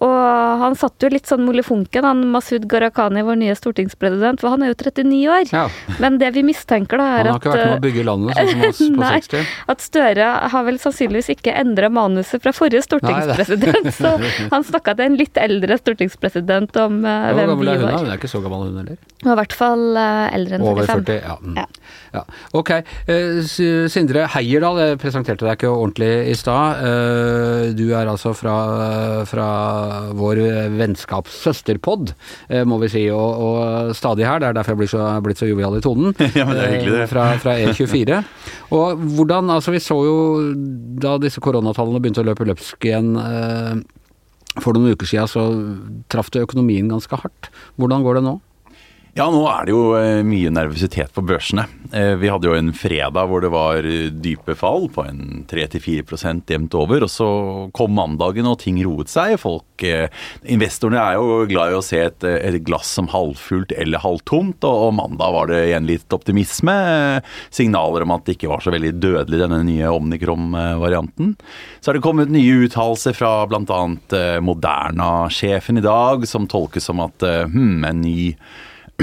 Og 0.01 0.61
han 0.63 0.77
satt 0.81 1.03
jo 1.05 1.11
litt 1.13 1.29
sånn 1.29 1.43
molefonken, 1.45 2.07
han 2.07 2.23
Masud 2.33 2.65
Gharahkhani, 2.71 3.21
vår 3.27 3.37
nye 3.43 3.57
stortingspresident, 3.57 4.41
for 4.41 4.55
han 4.55 4.65
er 4.65 4.73
jo 4.73 4.77
39 4.81 5.19
år. 5.29 5.51
Ja. 5.53 5.67
Men 6.01 6.17
det 6.23 6.31
vi 6.37 6.45
mistenker 6.47 7.01
da, 7.01 7.09
er 7.19 7.29
at 7.29 7.29
Han 7.29 7.35
har 7.35 7.43
ikke 7.43 7.53
vært 7.53 7.67
med 7.67 7.77
å 7.77 7.85
bygge 7.85 8.05
landet 8.09 8.39
sånn 8.39 8.49
som 8.51 8.65
oss 8.71 8.81
på 8.97 9.03
nei, 9.03 9.13
60? 9.21 9.53
At 9.75 9.85
Støre 9.85 10.31
har 10.55 10.67
vel 10.67 10.81
sannsynligvis 10.81 11.31
ikke 11.37 11.55
endra 11.61 11.91
manuset 11.93 12.41
fra 12.41 12.55
forrige 12.57 12.87
stortingspresident. 12.87 13.91
Nei, 13.91 13.95
så 14.01 14.15
han 14.55 14.67
snakka 14.67 14.97
til 14.97 15.11
en 15.11 15.21
litt 15.21 15.41
eldre 15.41 15.79
stortingspresident 15.83 16.81
om 16.81 17.03
uh, 17.05 17.31
hvem 17.37 17.53
vi 17.61 17.69
var. 17.69 17.99
Hun 18.01 18.09
er 18.09 18.17
ikke 18.17 18.33
så 18.33 18.41
gammel 18.45 18.71
hun 18.71 18.81
heller. 18.81 19.01
Hun 19.21 19.29
er 19.29 19.37
i 19.37 19.41
hvert 19.43 19.59
fall 19.59 19.85
uh, 20.01 20.33
eldre 20.33 20.57
enn 20.57 20.65
45. 20.65 20.73
Over 20.73 20.91
40, 20.95 21.21
ja. 21.21 21.37
Mm. 21.45 21.61
ja. 21.61 21.67
ja. 22.17 22.25
Ok. 22.57 22.73
Uh, 23.05 23.45
Sindre 23.93 24.25
Heierdal, 24.33 24.81
jeg 24.81 25.01
presenterte 25.03 25.45
deg 25.45 25.61
ikke 25.61 25.75
ordentlig 25.75 26.11
i 26.33 26.37
stad. 26.41 26.81
Uh, 26.81 27.69
du 27.77 27.91
er 27.93 28.09
altså 28.09 28.33
fra, 28.37 28.57
fra 29.29 29.51
vår 30.17 30.41
vennskapssøsterpod, 30.79 32.15
eh, 32.49 32.65
må 32.69 32.81
vi 32.83 32.91
si, 32.93 33.05
og, 33.15 33.45
og, 33.45 33.95
stadig 33.97 34.27
her. 34.29 34.41
Det 34.43 34.51
er 34.51 34.59
derfor 34.59 34.75
jeg 34.75 34.83
blir 34.83 34.93
så, 34.93 35.07
blitt 35.25 35.41
så 35.41 35.49
jovial 35.49 35.79
i 35.79 35.85
tonen. 35.85 36.15
ja, 36.39 36.47
men 36.49 36.57
det 36.57 36.67
er 36.67 36.75
hyggelig, 36.77 36.97
det. 36.97 37.07
Eh, 37.07 37.13
fra, 37.13 37.27
fra 37.43 37.57
E24. 37.61 38.21
Og 38.77 39.07
hvordan, 39.17 39.55
altså 39.57 39.75
vi 39.75 39.83
så 39.85 39.99
jo 40.07 40.19
da 41.01 41.17
disse 41.23 41.43
koronatallene 41.43 42.03
begynte 42.03 42.25
å 42.25 42.29
løpe 42.29 42.49
løpsk 42.49 42.91
igjen 42.91 43.17
eh, 43.21 43.81
for 44.61 44.75
noen 44.75 44.97
uker 44.97 45.09
siden, 45.09 45.31
så 45.31 45.47
traff 46.11 46.33
det 46.35 46.45
økonomien 46.47 46.91
ganske 46.91 47.23
hardt. 47.23 47.51
Hvordan 47.81 48.07
går 48.07 48.19
det 48.19 48.27
nå? 48.27 48.39
Ja, 49.19 49.25
nå 49.27 49.41
er 49.51 49.67
det 49.67 49.73
jo 49.75 49.95
eh, 49.99 50.21
mye 50.23 50.53
nervøsitet 50.55 51.11
på 51.17 51.23
børsene. 51.27 51.65
Eh, 51.91 52.13
vi 52.21 52.29
hadde 52.31 52.47
jo 52.47 52.55
en 52.55 52.71
fredag 52.77 53.27
hvor 53.27 53.43
det 53.43 53.49
var 53.51 53.83
eh, 53.83 54.07
dype 54.15 54.55
fall 54.55 54.87
på 54.95 55.03
en 55.03 55.43
3-4% 55.51 56.53
jevnt 56.55 56.77
over. 56.79 57.03
Og 57.03 57.11
så 57.11 57.27
kom 57.75 57.97
mandagen 57.99 58.47
og 58.47 58.61
ting 58.63 58.79
roet 58.87 59.11
seg. 59.11 59.35
Folk, 59.43 59.67
investorene 60.47 61.03
er 61.03 61.19
jo 61.19 61.41
glad 61.51 61.73
i 61.73 61.79
å 61.81 61.83
se 61.83 62.05
et, 62.05 62.29
et 62.29 62.61
glass 62.63 62.93
som 63.01 63.11
halvfullt 63.11 63.75
eller 63.75 64.05
halvtomt. 64.05 64.63
Og, 64.69 64.95
mandag 64.95 65.35
var 65.35 65.51
det 65.51 65.65
igjen 65.67 65.91
litt 65.91 66.15
optimisme. 66.15 66.79
Signaler 67.51 68.07
om 68.07 68.15
at 68.15 68.29
det 68.29 68.39
ikke 68.39 68.53
var 68.55 68.63
så 68.63 68.71
veldig 68.77 68.95
dødelig 69.03 69.43
denne 69.43 69.63
nye 69.67 69.91
omnikrom-varianten. 69.91 71.35
Så 71.81 71.91
har 71.91 71.99
det 71.99 72.07
kommet 72.07 72.31
nye 72.31 72.63
uttalelser 72.69 73.19
fra 73.19 73.35
bl.a. 73.51 73.83
Moderna-sjefen 74.45 75.83
i 75.83 75.87
dag, 75.91 76.29
som 76.31 76.47
tolkes 76.51 76.87
som 76.87 77.03
at 77.03 77.27
hmm, 77.51 77.81
en 77.89 78.05
ny 78.07 78.21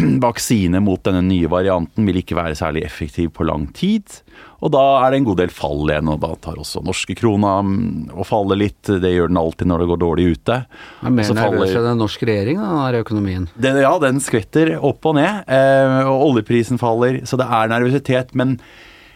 vaksine 0.27 0.81
mot 0.83 1.01
denne 1.05 1.21
nye 1.25 1.49
varianten 1.51 2.07
vil 2.07 2.21
ikke 2.21 2.37
være 2.37 2.57
særlig 2.57 2.85
effektiv 2.87 3.33
på 3.37 3.47
lang 3.47 3.67
tid. 3.75 4.21
Og 4.65 4.71
da 4.73 4.83
er 5.03 5.13
det 5.13 5.19
en 5.19 5.27
god 5.27 5.39
del 5.41 5.53
fall 5.53 5.83
igjen, 5.85 6.09
og 6.09 6.19
da 6.23 6.31
tar 6.41 6.57
også 6.57 6.81
norske 6.85 7.13
krona 7.17 7.59
å 7.61 8.17
og 8.17 8.25
faller 8.25 8.57
litt. 8.57 8.79
Det 8.87 9.11
gjør 9.13 9.29
den 9.29 9.39
alltid 9.41 9.69
når 9.69 9.83
det 9.83 9.89
går 9.91 10.01
dårlig 10.01 10.27
ute. 10.33 10.59
Er 11.05 11.13
mer 11.13 11.31
nervøs 11.37 11.75
enn 11.75 11.89
den 11.91 12.01
norske 12.01 12.29
regjering, 12.29 12.61
da, 12.63 12.89
den 12.93 13.05
økonomien. 13.05 13.47
Den, 13.53 13.79
ja, 13.83 13.93
den 14.01 14.21
skvetter 14.23 14.75
opp 14.77 15.05
og 15.05 15.17
ned, 15.19 15.45
eh, 15.45 16.01
og 16.09 16.31
oljeprisen 16.31 16.81
faller, 16.81 17.21
så 17.29 17.39
det 17.39 17.49
er 17.59 17.73
nervøsitet. 17.73 18.33
Men 18.37 18.57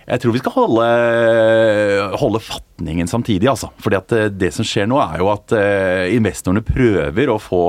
jeg 0.06 0.22
tror 0.22 0.36
vi 0.36 0.42
skal 0.42 0.56
holde, 0.58 0.88
holde 2.22 2.42
fatningen 2.44 3.10
samtidig, 3.10 3.50
altså. 3.50 3.72
Fordi 3.82 3.98
at 3.98 4.18
eh, 4.18 4.30
det 4.34 4.54
som 4.54 4.68
skjer 4.68 4.90
nå, 4.92 5.02
er 5.02 5.22
jo 5.24 5.32
at 5.34 5.58
eh, 5.58 6.12
investorene 6.18 6.66
prøver 6.66 7.34
å 7.34 7.40
få 7.42 7.64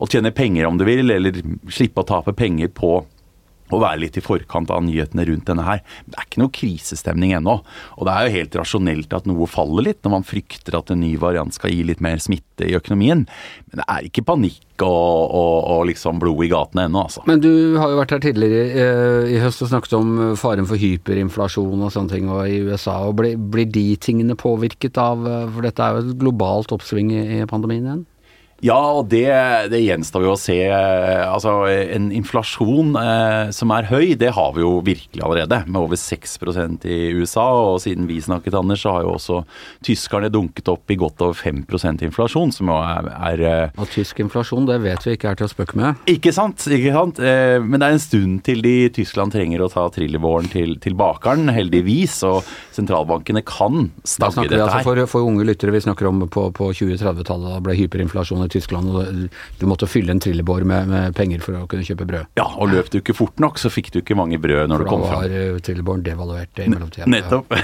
å 0.00 0.08
tjene 0.08 0.32
penger, 0.34 0.66
om 0.68 0.78
du 0.80 0.86
vil, 0.88 1.12
eller 1.12 1.40
slippe 1.68 2.02
å 2.02 2.08
tape 2.08 2.34
penger 2.36 2.72
på 2.72 3.00
å 3.70 3.80
være 3.80 4.02
litt 4.04 4.18
i 4.18 4.24
forkant 4.24 4.70
av 4.74 4.82
nyhetene 4.84 5.26
rundt 5.28 5.46
denne 5.48 5.66
her. 5.66 5.82
Det 6.06 6.18
er 6.18 6.26
ikke 6.26 6.42
noe 6.42 6.54
krisestemning 6.54 7.34
ennå. 7.38 7.60
Og 7.98 8.08
det 8.08 8.14
er 8.14 8.26
jo 8.26 8.36
helt 8.38 8.58
rasjonelt 8.58 9.14
at 9.16 9.28
noe 9.30 9.48
faller 9.50 9.90
litt 9.90 10.02
når 10.04 10.16
man 10.16 10.26
frykter 10.26 10.76
at 10.78 10.90
en 10.92 11.02
ny 11.04 11.12
variant 11.20 11.54
skal 11.54 11.74
gi 11.74 11.84
litt 11.86 12.02
mer 12.04 12.20
smitte 12.22 12.66
i 12.66 12.74
økonomien. 12.78 13.26
Men 13.70 13.82
det 13.82 13.86
er 13.86 14.08
ikke 14.08 14.26
panikk 14.26 14.82
og, 14.82 14.90
og, 15.36 15.56
og 15.74 15.82
liksom 15.90 16.20
blod 16.22 16.44
i 16.46 16.50
gatene 16.50 16.86
ennå, 16.88 17.04
altså. 17.06 17.24
Men 17.28 17.42
du 17.44 17.76
har 17.78 17.92
jo 17.92 17.98
vært 18.00 18.14
her 18.16 18.22
tidligere 18.24 18.62
i, 18.66 19.34
i 19.36 19.42
høst 19.42 19.62
og 19.66 19.70
snakket 19.72 19.98
om 19.98 20.14
faren 20.40 20.68
for 20.68 20.80
hyperinflasjon 20.80 21.84
og 21.84 21.92
sånne 21.94 22.14
ting 22.14 22.30
og 22.32 22.46
i 22.48 22.62
USA. 22.64 23.02
og 23.06 23.18
Blir, 23.20 23.36
blir 23.38 23.68
de 23.70 23.86
tingene 24.00 24.38
påvirket 24.40 24.98
av 25.00 25.26
eh, 25.28 25.48
For 25.52 25.66
dette 25.66 25.84
er 25.84 25.94
jo 25.94 26.06
et 26.06 26.16
globalt 26.22 26.72
oppsving 26.74 27.12
i 27.12 27.44
pandemien 27.50 27.86
igjen? 27.86 28.06
Ja, 28.60 28.76
og 29.00 29.06
det, 29.08 29.24
det 29.72 29.78
gjenstår 29.80 30.24
jo 30.26 30.34
å 30.34 30.38
se. 30.40 30.56
Altså, 30.68 31.52
En 31.70 32.10
inflasjon 32.12 32.92
eh, 33.00 33.50
som 33.56 33.70
er 33.72 33.86
høy, 33.88 34.12
det 34.20 34.34
har 34.36 34.50
vi 34.56 34.60
jo 34.64 34.74
virkelig 34.84 35.22
allerede. 35.24 35.62
Med 35.70 35.80
over 35.80 35.96
6% 35.96 36.84
i 36.84 36.98
USA. 37.16 37.46
Og 37.72 37.78
siden 37.80 38.04
vi 38.10 38.18
snakket, 38.20 38.56
Anders, 38.58 38.82
så 38.84 38.92
har 38.98 39.06
jo 39.06 39.14
også 39.16 39.38
tyskerne 39.86 40.28
dunket 40.32 40.68
opp 40.68 40.92
i 40.92 40.98
godt 41.00 41.24
over 41.24 41.38
5% 41.40 42.04
inflasjon, 42.04 42.52
som 42.52 42.68
jo 42.68 42.76
er, 42.84 43.08
er 43.30 43.44
eh, 43.48 43.80
Og 43.80 43.88
tysk 43.94 44.20
inflasjon, 44.26 44.68
det 44.68 44.76
vet 44.84 45.06
vi 45.08 45.16
ikke 45.16 45.32
er 45.32 45.40
til 45.40 45.48
å 45.48 45.52
spøke 45.54 45.80
med. 45.80 46.04
Ikke 46.12 46.34
sant? 46.36 46.66
ikke 46.68 46.92
sant? 46.94 47.22
Eh, 47.24 47.56
Men 47.64 47.80
det 47.80 47.88
er 47.88 47.96
en 47.96 48.04
stund 48.04 48.42
til 48.46 48.60
de 48.64 48.74
i 48.84 48.92
Tyskland 49.00 49.32
trenger 49.34 49.64
å 49.64 49.70
ta 49.72 49.86
trillebåren 49.94 50.50
til, 50.52 50.76
til 50.84 50.98
bakeren, 51.00 51.48
heldigvis. 51.56 52.18
Og 52.28 52.44
sentralbankene 52.76 53.40
kan 53.46 53.88
Da 53.88 54.12
stagge 54.18 54.36
snakker 54.36 54.52
vi 54.52 54.56
dette 54.58 54.68
altså 54.68 54.78
her. 54.82 54.86
for, 54.90 55.04
for 55.16 55.32
unge 55.32 55.48
lyttere, 55.48 55.72
vi 55.74 55.82
snakker 55.88 56.12
om 56.12 56.26
på, 56.28 56.46
på 56.56 56.70
2030-tallet. 56.76 57.56
Da 57.56 57.64
ble 57.64 57.78
hyperinflasjon 57.80 58.44
i 58.50 58.54
Tyskland, 58.58 58.90
og 58.90 59.28
du 59.60 59.66
måtte 59.70 59.88
fylle 59.90 60.14
en 60.14 60.22
trillebår 60.22 60.66
med, 60.68 60.90
med 60.90 61.16
penger 61.16 61.44
for 61.44 61.56
å 61.60 61.66
kunne 61.70 61.86
kjøpe 61.86 62.08
brød. 62.08 62.30
Ja, 62.40 62.48
og 62.50 62.72
løp 62.74 62.90
du 62.92 63.00
ikke 63.00 63.16
fort 63.16 63.40
nok, 63.42 63.60
så 63.62 63.72
fikk 63.72 63.92
du 63.94 64.00
ikke 64.02 64.18
mange 64.18 64.40
brød 64.42 64.70
når 64.70 64.82
For 64.82 64.84
du 64.84 64.88
da 64.88 64.94
kom 64.94 65.04
fram. 65.06 65.22
var 65.22 65.36
eh, 65.40 65.60
trillebåren 65.66 66.04
devaluert 66.06 66.62
i 66.62 66.68
mellomtiden. 66.72 67.14
Nettopp. 67.14 67.54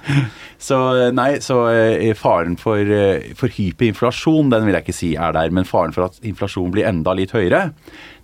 så 0.68 0.80
nei, 1.14 1.30
så 1.44 1.60
eh, 1.72 2.10
faren 2.18 2.58
for, 2.60 2.80
eh, 2.80 3.30
for 3.38 3.52
hyperinflasjon, 3.54 4.50
den 4.52 4.66
vil 4.66 4.78
jeg 4.78 4.86
ikke 4.86 4.98
si 5.00 5.14
er 5.14 5.36
der. 5.36 5.54
Men 5.54 5.68
faren 5.68 5.94
for 5.96 6.08
at 6.08 6.18
inflasjon 6.26 6.74
blir 6.74 6.88
enda 6.90 7.14
litt 7.16 7.34
høyere, 7.36 7.68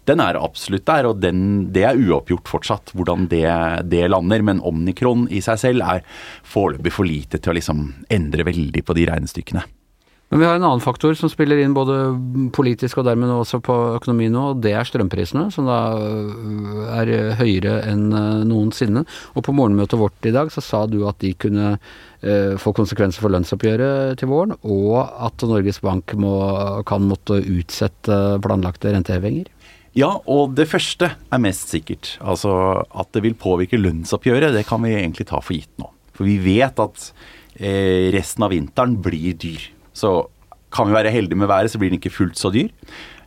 den 0.09 0.23
er 0.23 0.39
absolutt 0.41 0.87
der. 0.89 1.09
Og 1.11 1.21
den, 1.23 1.43
det 1.75 1.85
er 1.89 2.01
uoppgjort 2.01 2.51
fortsatt, 2.51 2.95
hvordan 2.97 3.29
det, 3.33 3.47
det 3.91 4.07
lander. 4.11 4.45
Men 4.47 4.63
omnikron 4.67 5.29
i 5.31 5.43
seg 5.45 5.61
selv 5.63 5.87
er 5.87 6.07
foreløpig 6.47 6.95
for 6.95 7.09
lite 7.09 7.41
til 7.41 7.55
å 7.55 7.59
liksom 7.61 7.85
endre 8.13 8.47
veldig 8.49 8.85
på 8.87 8.97
de 8.99 9.07
regnestykkene. 9.11 9.67
Men 10.31 10.39
vi 10.39 10.47
har 10.47 10.55
en 10.61 10.63
annen 10.63 10.83
faktor 10.83 11.17
som 11.19 11.31
spiller 11.31 11.59
inn 11.59 11.73
både 11.75 11.95
politisk 12.55 13.01
og 13.01 13.07
dermed 13.09 13.33
også 13.35 13.59
på 13.67 13.75
økonomien 13.97 14.31
nå, 14.31 14.43
og 14.53 14.61
det 14.63 14.77
er 14.79 14.87
strømprisene, 14.87 15.49
som 15.51 15.67
da 15.67 15.79
øh, 15.99 16.85
er 17.01 17.11
høyere 17.41 17.81
enn 17.91 18.05
øh, 18.15 18.45
noensinne. 18.47 19.03
Og 19.35 19.43
på 19.43 19.55
morgenmøtet 19.59 19.99
vårt 19.99 20.29
i 20.31 20.33
dag 20.37 20.53
så 20.55 20.63
sa 20.63 20.85
du 20.87 21.01
at 21.11 21.19
de 21.25 21.33
kunne 21.35 21.73
øh, 21.75 22.55
få 22.63 22.71
konsekvenser 22.79 23.25
for 23.25 23.35
lønnsoppgjøret 23.35 24.21
til 24.23 24.31
våren, 24.31 24.55
og 24.63 25.01
at 25.03 25.43
Norges 25.51 25.83
Bank 25.83 26.15
må, 26.15 26.37
kan 26.87 27.11
måtte 27.11 27.41
utsette 27.41 28.21
planlagte 28.47 28.95
rentehevinger. 28.95 29.51
Ja, 29.99 30.13
og 30.31 30.55
det 30.55 30.69
første 30.71 31.11
er 31.11 31.43
mest 31.43 31.75
sikkert. 31.75 32.13
Altså 32.23 32.55
at 32.87 33.11
det 33.19 33.25
vil 33.27 33.35
påvirke 33.35 33.83
lønnsoppgjøret, 33.83 34.55
det 34.55 34.63
kan 34.71 34.87
vi 34.87 34.95
egentlig 34.95 35.27
ta 35.33 35.43
for 35.43 35.59
gitt 35.59 35.75
nå. 35.83 35.91
For 36.15 36.31
vi 36.31 36.39
vet 36.39 36.79
at 36.79 37.11
resten 38.15 38.47
av 38.47 38.55
vinteren 38.55 38.95
blir 39.03 39.35
dyr. 39.35 39.67
Så 40.01 40.15
kan 40.73 40.87
vi 40.87 40.95
være 40.95 41.11
heldige 41.13 41.39
med 41.39 41.49
været, 41.51 41.73
så 41.73 41.81
blir 41.83 41.91
den 41.91 41.99
ikke 41.99 42.13
fullt 42.15 42.39
så 42.39 42.51
dyr. 42.55 42.69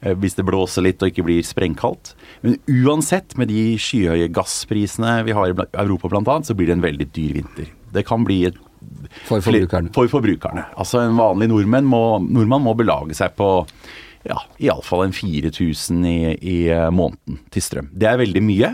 eh, 0.01 0.13
Hvis 0.15 0.35
det 0.37 0.45
blåser 0.47 0.85
litt 0.85 1.01
og 1.03 1.11
ikke 1.11 1.25
blir 1.27 1.43
sprengkaldt. 1.43 2.13
Men 2.41 2.55
uansett, 2.71 3.35
med 3.37 3.51
de 3.51 3.73
skyhøye 3.77 4.29
gassprisene 4.33 5.17
vi 5.27 5.35
har 5.35 5.51
i 5.51 5.55
Europa 5.83 6.07
bl.a., 6.13 6.37
så 6.47 6.55
blir 6.55 6.71
det 6.71 6.77
en 6.79 6.85
veldig 6.85 7.09
dyr 7.15 7.33
vinter. 7.41 7.67
Det 7.93 8.05
kan 8.07 8.23
bli 8.25 8.45
et 8.49 8.55
For 9.27 9.39
forbrukerne. 9.43 9.91
for 9.95 10.07
forbrukerne. 10.11 10.65
Altså 10.79 11.03
en 11.03 11.15
vanlig 11.19 11.47
nordmann 11.51 11.85
må, 11.87 12.01
nordmann 12.25 12.63
må 12.65 12.73
belage 12.79 13.15
seg 13.15 13.35
på 13.39 13.49
ja, 14.27 14.39
iallfall 14.63 15.05
en 15.05 15.13
4000 15.15 16.05
i, 16.07 16.17
i 16.39 16.57
eh, 16.71 16.89
måneden 16.95 17.41
til 17.51 17.61
strøm. 17.63 17.89
Det 17.91 18.07
er 18.07 18.17
veldig 18.23 18.43
mye. 18.43 18.73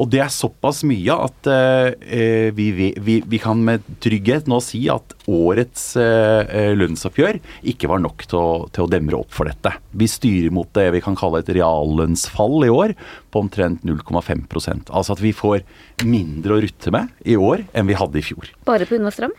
Og 0.00 0.10
det 0.10 0.20
er 0.24 0.32
såpass 0.32 0.82
mye 0.86 1.14
at 1.26 1.48
eh, 1.50 2.50
vi, 2.56 2.66
vi, 2.74 3.16
vi 3.22 3.40
kan 3.42 3.60
med 3.64 3.84
trygghet 4.02 4.48
nå 4.50 4.58
si 4.64 4.82
at 4.92 5.14
årets 5.30 5.92
eh, 6.00 6.72
lønnsoppgjør 6.74 7.38
ikke 7.74 7.90
var 7.90 8.02
nok 8.02 8.26
til 8.26 8.40
å, 8.40 8.50
til 8.74 8.86
å 8.86 8.90
demre 8.90 9.20
opp 9.22 9.32
for 9.34 9.50
dette. 9.50 9.76
Vi 9.94 10.10
styrer 10.10 10.54
mot 10.54 10.70
det 10.74 10.88
vi 10.96 11.02
kan 11.04 11.18
kalle 11.18 11.44
et 11.44 11.52
reallønnsfall 11.54 12.66
i 12.66 12.72
år 12.74 12.96
på 13.30 13.44
omtrent 13.44 13.86
0,5% 13.86 14.90
Altså 14.94 15.14
at 15.14 15.22
vi 15.22 15.32
får 15.34 15.62
mindre 16.06 16.56
å 16.56 16.62
rutte 16.64 16.92
med 16.94 17.26
i 17.26 17.38
år 17.38 17.64
enn 17.72 17.88
vi 17.88 17.98
hadde 17.98 18.20
i 18.20 18.24
fjor. 18.24 18.50
Bare 18.66 18.86
pga. 18.88 19.10
strøm? 19.14 19.34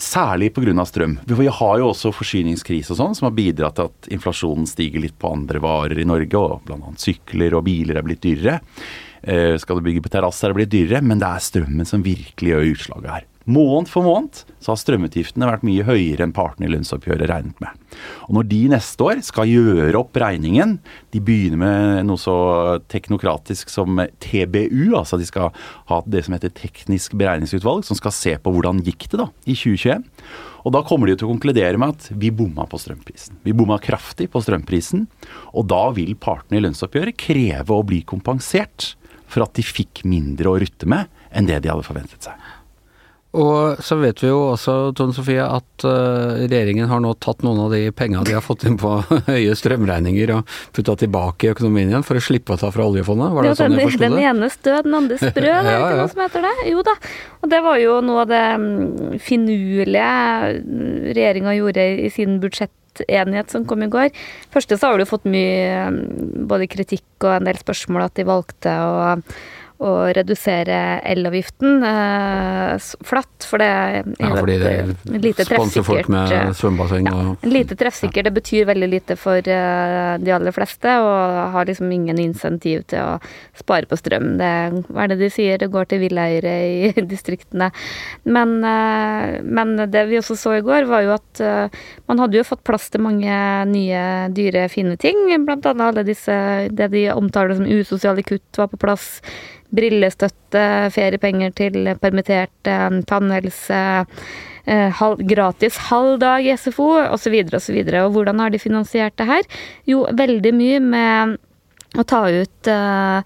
Særlig 0.00 0.54
pga. 0.54 0.86
strøm. 0.86 1.18
Vi 1.26 1.46
har 1.46 1.78
jo 1.82 1.90
også 1.90 2.14
forsyningskrise 2.14 2.94
og 2.94 3.00
sånn, 3.02 3.18
som 3.18 3.28
har 3.28 3.36
bidratt 3.36 3.76
til 3.76 3.90
at 3.90 4.10
inflasjonen 4.14 4.68
stiger 4.70 5.02
litt 5.02 5.18
på 5.20 5.34
andre 5.34 5.60
varer 5.60 5.98
i 5.98 6.08
Norge, 6.08 6.38
og 6.40 6.64
bl.a. 6.64 6.94
sykler 6.96 7.58
og 7.58 7.66
biler 7.66 8.00
er 8.00 8.06
blitt 8.06 8.22
dyrere. 8.24 8.60
Eh, 9.22 9.56
skal 9.60 9.78
du 9.78 9.84
bygge 9.84 10.04
på 10.04 10.12
terrasser, 10.12 10.48
er 10.48 10.54
det 10.54 10.60
blir 10.62 10.72
dyrere, 10.72 11.04
men 11.04 11.20
det 11.20 11.28
er 11.28 11.44
strømmen 11.44 11.88
som 11.88 12.04
virkelig 12.04 12.54
gjør 12.54 12.70
utslaget 12.72 13.12
her. 13.14 13.26
Måned 13.50 13.88
for 13.88 14.04
måned 14.04 14.42
så 14.60 14.72
har 14.72 14.78
strømutgiftene 14.78 15.48
vært 15.48 15.64
mye 15.66 15.84
høyere 15.86 16.26
enn 16.26 16.34
partene 16.36 16.68
i 16.68 16.72
lønnsoppgjøret 16.74 17.30
regnet 17.30 17.62
med. 17.62 17.72
Og 18.28 18.36
når 18.36 18.46
de 18.50 18.60
neste 18.74 19.06
år 19.06 19.22
skal 19.26 19.48
gjøre 19.48 19.96
opp 19.98 20.18
regningen, 20.20 20.76
de 21.10 21.22
begynner 21.24 21.58
med 21.62 22.06
noe 22.06 22.20
så 22.20 22.36
teknokratisk 22.92 23.72
som 23.72 23.98
TBU, 24.22 24.92
altså 24.98 25.18
de 25.18 25.26
skal 25.26 25.56
ha 25.90 26.02
det 26.06 26.26
som 26.26 26.36
heter 26.36 26.52
teknisk 26.54 27.16
beregningsutvalg, 27.18 27.82
som 27.88 27.98
skal 27.98 28.14
se 28.14 28.36
på 28.38 28.54
hvordan 28.54 28.84
gikk 28.86 29.08
det 29.08 29.22
da 29.24 29.30
i 29.48 29.56
2021. 29.56 30.06
Og 30.60 30.76
da 30.76 30.84
kommer 30.84 31.08
de 31.08 31.16
til 31.16 31.26
å 31.26 31.32
konkludere 31.32 31.80
med 31.80 31.96
at 31.96 32.10
vi 32.20 32.28
bomma 32.36 32.68
på 32.68 32.78
strømprisen. 32.78 33.40
Vi 33.48 33.56
bomma 33.56 33.80
kraftig 33.82 34.28
på 34.30 34.44
strømprisen, 34.44 35.08
og 35.56 35.70
da 35.72 35.86
vil 35.96 36.12
partene 36.20 36.60
i 36.60 36.64
lønnsoppgjøret 36.66 37.18
kreve 37.18 37.72
å 37.72 37.86
bli 37.88 38.04
kompensert 38.04 38.92
for 39.30 39.46
at 39.46 39.54
de 39.58 39.62
fikk 39.66 40.02
mindre 40.10 40.50
å 40.52 40.58
rutte 40.60 40.88
med 40.90 41.06
enn 41.30 41.46
det 41.46 41.62
de 41.64 41.70
hadde 41.70 41.86
forventet 41.86 42.26
seg. 42.26 42.34
Og 43.30 43.78
så 43.86 43.94
vet 44.00 44.18
vi 44.18 44.26
jo 44.26 44.40
også, 44.56 44.72
Tone 44.98 45.14
Sofie, 45.14 45.38
at 45.46 45.84
øh, 45.86 46.40
regjeringen 46.50 46.88
har 46.90 46.98
nå 46.98 47.12
tatt 47.22 47.44
noen 47.46 47.60
av 47.62 47.70
de 47.70 47.84
penga 47.94 48.24
de 48.26 48.34
har 48.34 48.42
fått 48.42 48.64
inn 48.66 48.74
på 48.80 48.90
høye 49.28 49.54
strømregninger 49.54 50.32
og 50.34 50.50
putta 50.74 50.96
tilbake 50.98 51.46
i 51.46 51.52
økonomien 51.52 51.92
igjen 51.92 52.02
for 52.02 52.18
å 52.18 52.24
slippe 52.26 52.56
å 52.56 52.58
ta 52.58 52.72
fra 52.74 52.88
oljefondet. 52.90 53.30
Var 53.36 53.46
det 53.46 53.52
Ja, 53.52 53.58
sånn 53.60 53.76
jeg 53.78 53.86
den, 53.86 53.94
det? 53.94 54.02
den 54.02 54.18
det? 54.18 54.24
ene 54.32 54.48
stød, 54.50 54.80
den 54.88 54.98
andre 54.98 55.20
sprø, 55.22 55.46
det 55.46 55.54
er 55.62 55.70
Ja, 55.70 55.78
ikke 55.78 55.92
ja. 55.94 56.00
noe 56.02 56.10
som 56.16 56.24
heter 56.26 56.46
det? 56.48 56.54
Jo 56.72 56.82
da. 56.90 56.96
Og 57.38 57.54
det 57.54 57.62
var 57.68 57.78
jo 57.84 57.94
noe 58.10 58.24
av 58.26 58.32
det 58.34 58.42
mm, 58.66 59.22
finurlige 59.30 60.10
regjeringa 61.14 61.54
gjorde 61.60 61.86
i 62.02 62.10
sin 62.18 62.40
budsjettenighet 62.98 63.50
som 63.50 63.66
kom 63.68 63.82
i 63.84 63.90
går. 63.90 64.10
Første 64.52 64.78
så 64.78 64.90
har 64.90 64.98
du 64.98 65.08
fått 65.08 65.28
mye 65.30 65.88
mm, 65.90 66.46
både 66.50 66.70
kritikk 66.70 67.26
og 67.26 67.36
en 67.36 67.48
del 67.48 67.60
spørsmål 67.60 68.08
at 68.08 68.16
de 68.18 68.28
valgte 68.28 68.74
å 68.74 69.16
å 69.80 69.90
redusere 70.12 71.00
elavgiften 71.08 71.80
eh, 71.88 72.74
flatt, 73.06 73.46
for 73.48 73.62
det 73.62 73.68
er 73.68 73.94
Ja, 74.20 74.30
fordi 74.36 74.56
det 74.60 74.72
et 74.76 75.06
lite 75.24 75.46
treffsikkert. 75.48 75.86
folk 75.86 76.02
eh, 76.04 76.10
med 76.12 76.56
svømmebasseng 76.58 77.08
og 77.14 77.46
Lite 77.48 77.76
treffsikker. 77.80 78.26
Det 78.28 78.32
betyr 78.36 78.66
veldig 78.68 78.88
lite 78.92 79.16
for 79.16 79.40
eh, 79.40 80.10
de 80.20 80.34
aller 80.36 80.52
fleste, 80.52 80.96
og 81.00 81.54
har 81.54 81.68
liksom 81.70 81.88
ingen 81.96 82.20
insentiv 82.20 82.82
til 82.92 83.00
å 83.00 83.14
spare 83.56 83.88
på 83.88 83.96
strøm. 83.96 84.34
Det, 84.40 84.50
hva 84.90 85.06
er 85.06 85.14
det 85.14 85.20
de 85.22 85.30
sier? 85.32 85.56
Det 85.62 85.70
går 85.72 85.88
til 85.94 86.02
villeiere 86.04 86.52
i 86.68 86.92
distriktene. 87.14 87.70
Men, 88.28 88.58
eh, 88.60 89.38
men 89.40 89.76
det 89.90 90.04
vi 90.10 90.20
også 90.20 90.36
så 90.36 90.58
i 90.58 90.64
går, 90.66 90.90
var 90.92 91.06
jo 91.06 91.14
at 91.16 91.40
eh, 91.40 91.80
man 92.10 92.20
hadde 92.20 92.36
jo 92.36 92.44
fått 92.50 92.66
plass 92.68 92.90
til 92.92 93.00
mange 93.06 93.38
nye, 93.72 94.04
dyre, 94.36 94.66
fine 94.68 94.98
ting. 95.00 95.24
Blant 95.48 95.64
annet 95.72 95.88
alle 95.88 96.04
disse, 96.04 96.36
det 96.68 96.90
de 96.92 97.06
omtaler 97.16 97.56
som 97.56 97.64
usosiale 97.64 98.22
kutt 98.28 98.60
var 98.60 98.68
på 98.68 98.80
plass. 98.84 99.08
Brillestøtte, 99.74 100.64
feriepenger 100.94 101.52
til 101.56 101.92
permitterte, 102.02 102.78
tannhelse, 103.10 103.82
eh, 104.66 104.88
halv, 105.00 105.22
gratis 105.26 105.76
halv 105.90 106.18
dag 106.22 106.46
i 106.46 106.56
SFO 106.56 106.90
osv. 107.04 107.36
osv. 107.54 107.78
Og 108.04 108.10
hvordan 108.16 108.42
har 108.42 108.50
de 108.50 108.58
finansiert 108.58 109.16
det 109.16 109.28
her? 109.30 109.46
Jo, 109.86 110.06
veldig 110.10 110.54
mye 110.54 110.80
med 110.80 111.38
å 111.98 112.06
ta 112.06 112.22
ut 112.30 112.59
uh, 112.68 113.20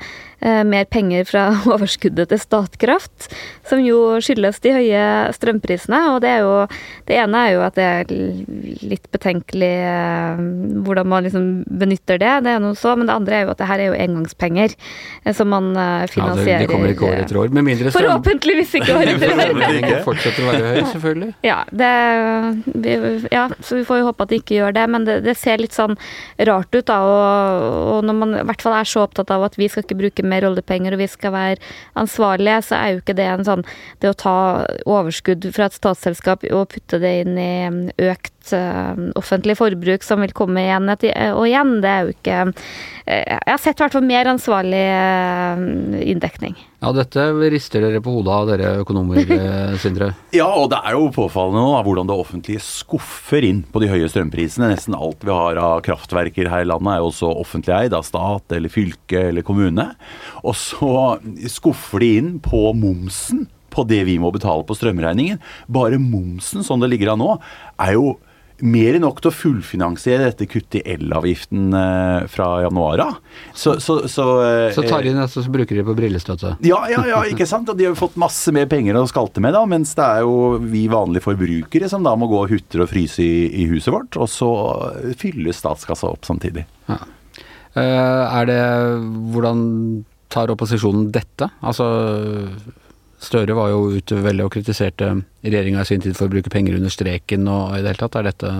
uh, 0.45 0.63
mer 0.69 0.85
penger 0.91 1.27
fra 1.29 1.47
overskuddet 1.75 2.31
til 2.31 2.41
Statkraft, 2.43 3.29
som 3.67 3.83
jo 3.83 4.21
skyldes 4.23 4.61
de 4.65 4.75
høye 4.77 5.05
strømprisene. 5.37 6.01
Og 6.15 6.21
det 6.25 6.31
er 6.35 6.45
jo 6.45 6.55
Det 7.05 7.17
ene 7.21 7.41
er 7.47 7.51
jo 7.53 7.63
at 7.67 7.75
det 7.77 7.85
er 7.85 8.13
litt 8.85 9.09
betenkelig 9.13 9.73
uh, 9.85 10.41
hvordan 10.87 11.11
man 11.11 11.27
liksom 11.27 11.49
benytter 11.69 12.21
det, 12.21 12.33
det 12.47 12.55
er 12.55 12.63
noe 12.63 12.77
så, 12.79 12.95
men 12.97 13.09
det 13.09 13.17
andre 13.17 13.39
er 13.39 13.45
jo 13.45 13.53
at 13.55 13.61
det 13.61 13.69
her 13.69 13.83
er 13.83 13.91
jo 13.91 13.99
engangspenger 13.99 14.75
som 15.37 15.51
man 15.51 15.73
finansierer. 16.11 16.49
Ja, 16.49 16.59
det, 16.59 16.67
det 16.67 16.71
kommer 16.71 16.93
ikke 16.93 17.09
år 17.09 17.23
etter 17.23 17.39
år, 17.41 17.53
med 17.55 17.67
mindre 17.67 17.93
strøm... 17.93 18.05
Forhåpentligvis 18.05 18.75
ikke 18.79 18.97
år 18.97 19.13
etter 19.15 19.33
år. 19.35 20.03
fortsetter 20.05 20.45
å 20.45 20.51
være 20.51 20.73
høy, 20.73 20.81
selvfølgelig. 20.93 21.31
Ja, 21.51 21.59
det, 21.71 21.91
vi, 22.85 22.95
ja, 23.33 23.47
så 23.65 23.79
vi 23.79 23.85
får 23.89 24.01
jo 24.01 24.09
håpe 24.09 24.27
at 24.27 24.33
de 24.33 24.41
ikke 24.41 24.57
gjør 24.59 24.77
det, 24.77 24.85
men 24.91 25.07
det, 25.09 25.19
det 25.27 25.37
ser 25.39 25.61
litt 25.61 25.77
sånn 25.77 25.97
rart 26.49 26.75
ut 26.75 26.87
da, 26.89 26.99
og, 27.05 27.95
og 27.95 28.09
når 28.09 28.19
man 28.19 28.37
i 28.41 28.45
hvert 28.49 28.65
fall 28.65 28.77
er 28.79 28.89
så 28.89 29.05
opptatt 29.05 29.24
av 29.33 29.47
at 29.47 29.59
vi 29.61 29.69
skal 29.71 29.87
ikke 29.87 29.99
bruke 30.03 30.27
mer 30.27 30.47
oljepenger 30.49 30.97
og 30.97 31.03
vi 31.03 31.09
skal 31.11 31.35
være 31.35 31.73
ansvarlige, 32.01 32.61
så 32.69 32.79
er 32.79 32.93
jo 32.93 33.03
ikke 33.03 33.19
det 33.19 33.29
en 33.31 33.47
sånn 33.47 33.65
Det 34.03 34.11
å 34.11 34.19
ta 34.19 34.37
overskudd 34.85 35.47
fra 35.55 35.69
et 35.69 35.77
statsselskap 35.77 36.45
og 36.51 36.69
putte 36.75 37.01
det 37.03 37.13
inn 37.23 37.39
i 37.41 37.53
um, 37.71 37.81
økt 38.45 38.53
uh, 38.53 39.13
offentlig 39.17 39.57
forbruk 39.59 40.03
som 40.05 40.21
vil 40.21 40.33
komme 40.33 40.61
igjen 40.65 40.89
og 40.89 41.47
igjen, 41.47 41.81
det 41.81 41.91
er 41.91 42.05
jo 42.05 42.15
ikke 42.15 42.39
uh, 42.51 42.53
Jeg 43.07 43.53
har 43.53 43.59
sett 43.61 43.79
i 43.79 43.85
hvert 43.85 43.93
fall 43.93 44.07
mer 44.07 44.27
ansvarlig 44.27 44.85
inndekning. 46.05 46.57
Ja, 46.81 46.93
dette 46.93 47.31
rister 47.53 47.81
dere 47.81 48.03
på 48.05 48.13
hodet 48.13 48.33
av, 48.33 48.49
dere 48.49 48.73
økonomer, 48.83 49.21
eh, 49.39 49.77
Sindre? 49.81 50.13
ja, 50.35 50.49
og 50.49 50.69
det 50.73 50.81
er 50.85 50.97
jo 50.97 51.09
påfallende 51.15 51.63
nå 51.63 51.79
hvordan 51.85 52.09
det 52.09 52.17
offentlige 52.17 52.65
skuffer 52.65 53.45
inn 53.45 53.63
på 53.73 53.81
de 53.81 53.89
høye 53.93 54.09
strømprisene. 54.11 54.69
Nesten 54.73 54.97
alt 54.97 55.25
vi 55.25 55.33
har 55.33 55.61
av 55.61 55.81
kraftverker 55.87 56.51
her 56.53 56.65
i 56.65 56.69
landet 56.69 56.95
er 56.95 57.03
jo 57.03 57.11
også 57.11 57.33
offentlig 57.41 57.77
eid 57.77 57.97
av 57.97 58.05
stat 58.05 58.57
eller 58.57 58.73
fylke 58.73 59.29
eller 59.31 59.47
kommune. 59.47 59.91
Og 60.45 60.57
så 60.59 60.95
skuffer 61.53 62.05
de 62.05 62.13
inn 62.21 62.33
på 62.45 62.67
momsen 62.77 63.47
på 63.75 63.85
det 63.89 64.05
vi 64.09 64.19
må 64.23 64.31
betale 64.35 64.65
på 64.67 64.77
strømregningen. 64.79 65.41
Bare 65.73 66.01
momsen 66.01 66.65
som 66.67 66.83
det 66.83 66.93
ligger 66.93 67.15
an 67.15 67.23
nå, 67.23 67.35
er 67.83 67.97
jo 67.99 68.15
mer 68.65 68.97
enn 68.97 69.05
nok 69.05 69.21
til 69.21 69.31
å 69.31 69.35
fullfinansiere 69.37 70.31
dette 70.31 70.47
kuttet 70.49 70.79
i 70.81 70.95
elavgiften 70.95 71.75
eh, 71.77 72.27
fra 72.33 72.49
januar 72.65 73.03
av. 73.05 73.19
Så, 73.53 73.77
så, 73.83 73.99
så, 74.11 74.27
eh, 74.45 74.69
så 74.77 74.85
tar 74.87 75.05
de 75.05 75.13
inn 75.13 75.21
så 75.29 75.45
bruker 75.53 75.77
de 75.77 75.85
på 75.87 75.97
brillestøtte? 75.99 76.55
Ja, 76.65 76.81
ja, 76.91 77.03
ja, 77.11 77.23
ikke 77.29 77.49
sant. 77.49 77.69
Og 77.69 77.79
de 77.79 77.89
har 77.89 77.95
jo 77.95 78.01
fått 78.01 78.17
masse 78.21 78.55
mer 78.57 78.69
penger 78.71 78.97
å 79.01 79.05
skalte 79.11 79.43
med, 79.45 79.57
da, 79.57 79.65
mens 79.69 79.93
det 79.99 80.07
er 80.07 80.25
jo 80.25 80.63
vi 80.63 80.87
vanlige 80.93 81.27
forbrukere 81.27 81.91
som 81.93 82.07
da 82.07 82.15
må 82.17 82.31
gå 82.31 82.41
og 82.45 82.55
hutre 82.55 82.87
og 82.87 82.93
fryse 82.93 83.25
i, 83.25 83.51
i 83.65 83.69
huset 83.73 83.93
vårt, 83.95 84.17
og 84.17 84.31
så 84.33 84.51
fylles 85.21 85.61
statskassa 85.61 86.15
opp 86.15 86.25
samtidig. 86.29 86.65
Ja. 86.89 87.03
Uh, 87.75 87.83
er 88.31 88.47
det 88.47 88.63
Hvordan 89.35 89.61
tar 90.31 90.51
opposisjonen 90.55 91.09
dette? 91.15 91.49
Altså 91.67 91.87
Støre 93.25 93.57
var 93.57 93.73
jo 93.73 93.89
ute 93.97 94.21
veldig 94.25 94.47
og 94.47 94.53
kritiserte 94.55 95.11
regjeringa 95.45 95.83
i 95.83 95.89
sin 95.89 96.05
tid 96.05 96.17
for 96.19 96.29
å 96.29 96.35
bruke 96.35 96.53
penger 96.53 96.77
under 96.79 96.93
streken 96.93 97.49
og 97.51 97.75
i 97.77 97.83
det 97.83 97.95
hele 97.95 98.03
tatt. 98.03 98.19
Er 98.21 98.29
dette 98.29 98.53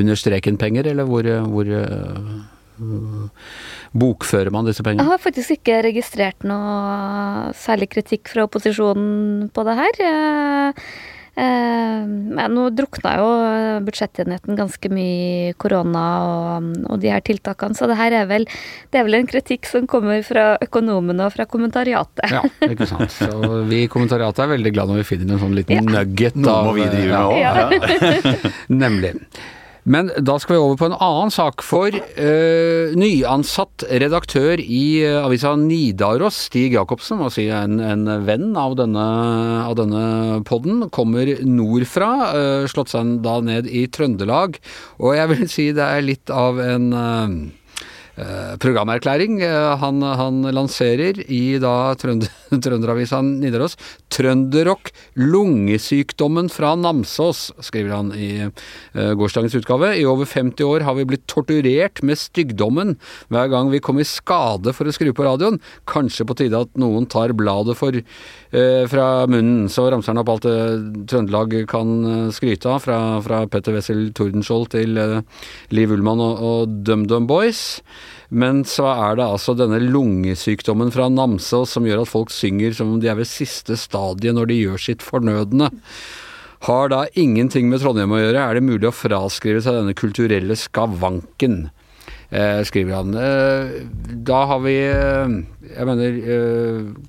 under 0.00 0.18
streken-penger, 0.18 0.90
eller 0.92 1.08
hvor, 1.08 1.26
hvor 1.50 1.70
uh, 1.74 3.48
bokfører 4.00 4.52
man 4.54 4.68
disse 4.68 4.84
pengene? 4.86 5.04
Jeg 5.04 5.12
har 5.12 5.22
faktisk 5.22 5.56
ikke 5.58 5.80
registrert 5.90 6.46
noe 6.46 7.50
særlig 7.58 7.90
kritikk 7.96 8.30
fra 8.32 8.46
opposisjonen 8.46 9.50
på 9.54 9.66
det 9.66 9.78
her. 9.80 10.04
Eh, 11.38 12.06
men 12.06 12.56
nå 12.56 12.66
drukna 12.74 13.12
jo 13.20 13.28
budsjettenheten 13.86 14.58
ganske 14.58 14.90
mye 14.92 15.50
i 15.50 15.52
korona 15.60 16.04
og, 16.26 16.70
og, 16.88 16.96
de 17.02 17.12
her 17.12 17.22
tiltakene, 17.24 17.76
så 17.78 17.88
det 17.90 17.98
her 18.00 18.16
er 18.22 18.26
vel, 18.30 18.48
det 18.90 19.00
er 19.00 19.06
vel 19.06 19.20
en 19.20 19.30
kritikk 19.30 19.68
som 19.70 19.86
kommer 19.90 20.24
fra 20.26 20.52
økonomene 20.64 21.28
og 21.28 21.34
fra 21.36 21.46
kommentariatet. 21.50 22.26
Ja, 22.32 22.42
ikke 22.66 22.88
sant. 22.90 23.14
Så 23.14 23.62
vi 23.70 23.84
i 23.84 23.92
kommentariatet 23.92 24.44
er 24.44 24.52
veldig 24.56 24.74
glad 24.74 24.92
når 24.92 25.02
vi 25.02 25.08
finner 25.14 25.36
en 25.36 25.44
sånn 25.44 25.56
liten 25.58 25.80
ja. 25.80 25.86
nugget 26.00 26.36
av 26.40 26.44
Noe 26.44 26.66
må 26.68 26.76
vi 26.76 26.90
drive 26.90 27.08
med 27.14 27.30
òg. 27.30 27.40
Ja. 27.40 28.52
Nemlig. 28.82 29.16
Men 29.84 30.10
da 30.20 30.36
skal 30.40 30.56
vi 30.56 30.60
over 30.60 30.78
på 30.80 30.88
en 30.90 30.96
annen 30.96 31.32
sak. 31.32 31.64
For 31.64 31.94
uh, 31.94 32.96
nyansatt 32.98 33.86
redaktør 34.02 34.60
i 34.60 34.82
uh, 35.06 35.24
avisa 35.24 35.54
Nidaros, 35.58 36.38
Stig 36.48 36.76
Jacobsen, 36.76 37.22
si 37.32 37.46
en, 37.54 37.78
en 37.80 38.08
venn 38.26 38.52
av 38.60 38.76
denne, 38.80 39.06
av 39.64 39.78
denne 39.80 40.42
podden, 40.48 40.88
kommer 40.92 41.32
nordfra. 41.46 42.10
Uh, 42.34 42.66
slått 42.70 42.92
seg 42.92 43.16
da 43.24 43.38
ned 43.44 43.70
i 43.70 43.86
Trøndelag. 43.92 44.60
Og 45.00 45.16
jeg 45.16 45.32
vil 45.34 45.48
si 45.50 45.70
det 45.76 45.86
er 45.86 46.04
litt 46.04 46.34
av 46.34 46.60
en 46.62 46.90
programerklæring 48.60 49.40
eh, 49.42 49.76
han, 49.80 50.02
han, 50.02 50.42
lanserer 50.52 51.20
i 51.30 51.58
da 51.62 51.94
trønder, 51.98 52.28
Trønderavisa 52.64 53.20
Nidaros. 53.24 53.76
'Trønderrock 54.10 54.90
lungesykdommen 55.16 56.50
fra 56.52 56.74
Namsos', 56.76 57.50
skriver 57.62 57.94
han 57.94 58.10
i 58.16 58.30
uh, 58.44 59.12
gårsdagens 59.16 59.54
utgave. 59.60 59.92
I 59.96 60.06
over 60.08 60.28
50 60.28 60.66
år 60.66 60.84
har 60.86 60.98
vi 60.98 61.06
blitt 61.08 61.26
torturert 61.30 62.02
med 62.06 62.18
styggdommen 62.18 62.96
hver 63.30 63.50
gang 63.52 63.70
vi 63.72 63.82
kom 63.82 64.00
i 64.02 64.08
skade 64.08 64.74
for 64.76 64.90
å 64.90 64.94
skru 64.94 65.12
på 65.14 65.26
radioen. 65.26 65.60
Kanskje 65.88 66.26
på 66.28 66.36
tide 66.42 66.60
at 66.66 66.74
noen 66.80 67.08
tar 67.10 67.34
bladet 67.38 67.78
for, 67.78 67.94
uh, 67.96 68.84
fra 68.90 69.08
munnen. 69.30 69.68
Så 69.72 69.86
ramser 69.90 70.12
han 70.12 70.22
opp 70.24 70.34
alt 70.34 70.48
det 70.48 70.58
Trøndelag 71.10 71.56
kan 71.70 72.30
skryte 72.34 72.68
av, 72.70 72.82
fra, 72.84 73.00
fra 73.24 73.44
Petter 73.50 73.76
Wessel 73.76 74.08
Tordenskjold 74.16 74.72
til 74.74 74.98
uh, 75.00 75.20
Liv 75.74 75.94
Ullmann 75.94 76.22
og, 76.24 76.42
og 76.50 76.80
DumDum 76.84 77.30
Boys. 77.30 77.80
Men 78.30 78.62
så 78.68 78.86
er 78.92 79.18
det 79.18 79.26
altså 79.26 79.56
denne 79.58 79.80
lungesykdommen 79.82 80.92
fra 80.94 81.08
Namsos 81.10 81.74
som 81.74 81.86
gjør 81.86 82.04
at 82.04 82.12
folk 82.12 82.30
synger 82.30 82.74
som 82.76 82.94
om 82.94 83.02
de 83.02 83.10
er 83.10 83.18
ved 83.18 83.28
siste 83.28 83.74
stadiet 83.78 84.36
når 84.36 84.50
de 84.50 84.60
gjør 84.60 84.84
sitt 84.86 85.02
fornødne. 85.02 85.70
Har 86.68 86.90
da 86.92 87.04
ingenting 87.18 87.70
med 87.70 87.80
Trondheim 87.82 88.12
å 88.12 88.20
gjøre, 88.20 88.40
er 88.44 88.58
det 88.58 88.66
mulig 88.66 88.86
å 88.90 88.94
fraskrive 88.94 89.62
seg 89.64 89.80
denne 89.80 89.96
kulturelle 89.96 90.56
skavanken. 90.60 91.70
Eh, 92.30 92.60
skriver 92.62 92.94
han. 92.94 93.14
Eh, 93.18 93.70
da 94.22 94.44
har 94.46 94.60
vi 94.62 94.76
eh, 94.86 95.32
Jeg 95.72 95.86
mener, 95.88 96.18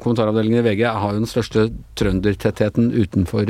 kommentaravdelingen 0.01 0.63
i 0.63 0.65
VG 0.65 0.81
har 0.88 1.13
jo 1.13 1.19
den 1.19 1.29
største 1.29 1.67
trøndertettheten 1.99 2.89
utenfor 2.93 3.45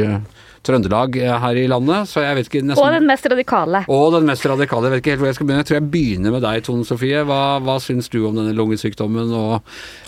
Trøndelag 0.62 1.16
eh, 1.18 1.34
her 1.42 1.58
i 1.58 1.64
landet, 1.70 2.10
så 2.12 2.22
jeg 2.22 2.36
vet 2.38 2.50
ikke 2.50 2.62
nesten... 2.62 2.84
Og 2.84 2.94
den 2.94 3.08
mest 3.10 3.26
radikale. 3.26 3.80
Og 3.90 4.14
den 4.14 4.28
mest 4.30 4.46
radikale. 4.46 4.86
Jeg 4.88 4.94
vet 4.94 5.02
ikke 5.02 5.12
helt 5.16 5.24
hvor 5.24 5.30
jeg 5.32 5.38
skal 5.38 5.48
begynne. 5.50 5.64
Jeg 5.64 5.70
tror 5.70 5.80
jeg 5.80 5.92
begynner 5.96 6.32
med 6.36 6.42
deg, 6.46 6.58
Tone 6.68 6.86
Sofie. 6.86 7.20
Hva, 7.26 7.42
hva 7.66 7.76
syns 7.82 8.12
du 8.14 8.20
om 8.30 8.36
denne 8.38 8.54
lungesykdommen 8.54 9.34
og 9.34 9.54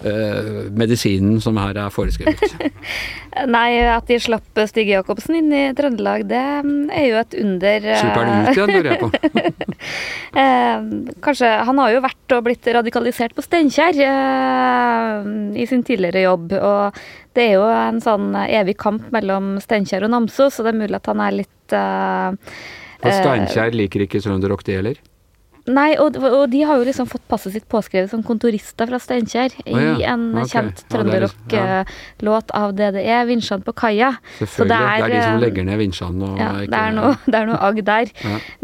uh, 0.05 0.69
medisinen 0.77 1.41
som 1.41 1.57
her 1.57 1.73
er 1.81 1.89
foreskrevet? 1.93 2.37
Nei, 3.55 3.69
at 3.89 4.05
de 4.05 4.19
slapp 4.21 4.53
Stig 4.69 4.93
Jacobsen 4.93 5.33
inn 5.39 5.49
i 5.57 5.73
Trøndelag, 5.73 6.29
det 6.29 6.43
er 6.43 7.05
jo 7.07 7.17
et 7.23 7.33
under. 7.41 7.77
Uh... 7.89 7.97
Slipper 8.03 8.21
han 8.29 8.45
ut 8.45 8.53
igjen, 8.53 8.69
lurer 8.77 8.89
jeg 8.91 8.99
på. 9.01 9.09
kanskje 11.23 11.47
Han 11.67 11.79
har 11.81 11.89
jo 11.93 12.01
vært 12.03 12.33
og 12.37 12.43
blitt 12.45 12.65
radikalisert 12.77 13.33
på 13.33 13.41
Steinkjer 13.45 13.93
i 13.97 15.65
sin 15.69 15.83
tidligere 15.85 16.21
jobb. 16.27 16.47
og 16.61 16.81
det 17.37 17.47
er 17.47 17.55
jo 17.57 17.65
en 17.65 17.99
sånn 18.03 18.33
evig 18.45 18.77
kamp 18.81 19.09
mellom 19.15 19.55
Steinkjer 19.63 20.05
og 20.05 20.13
Namsos, 20.13 20.57
så 20.57 20.65
det 20.65 20.73
er 20.73 20.81
mulig 20.83 20.99
at 20.99 21.09
han 21.09 21.23
er 21.23 21.37
litt 21.41 21.75
uh, 21.75 22.35
For 23.01 23.17
Steinkjer 23.19 23.75
liker 23.75 24.05
ikke 24.05 24.21
trønderrock, 24.23 24.65
det 24.67 24.79
heller? 24.79 25.01
Nei, 25.63 25.93
og, 25.95 26.17
og, 26.19 26.49
de 26.51 26.59
har 26.67 26.75
jo 26.75 26.83
liksom 26.83 27.07
fått 27.07 27.23
passet 27.31 27.53
sitt 27.55 27.65
påskrevet 27.71 28.11
som 28.11 28.19
kontorister 28.25 28.89
fra 28.89 28.97
Steinkjer 28.99 29.53
i 29.63 29.71
oh, 29.71 30.01
ja. 30.01 30.11
en 30.11 30.25
okay. 30.35 30.49
kjent 30.51 30.81
trønderrock-låt 30.91 32.49
ja. 32.51 32.57
av 32.59 32.73
DDE, 32.75 33.19
'Vinsjene 33.29 33.63
på 33.63 33.71
kaia'. 33.79 34.09
Selvfølgelig. 34.41 34.67
Det 34.67 34.79
er, 34.81 34.97
det 34.97 35.05
er, 35.05 35.13
de 35.13 35.21
som 35.21 35.37
eh, 35.37 35.43
legger 35.45 35.67
ned 35.69 35.79
vinsjene 35.79 36.27
og 36.27 36.41
ja, 36.41 36.49
ikke, 36.65 36.71
det, 36.73 36.81
er 36.81 36.97
noe, 36.97 37.11
det 37.31 37.39
er 37.39 37.47
noe 37.47 37.59
agg 37.63 37.79
der. 37.87 38.11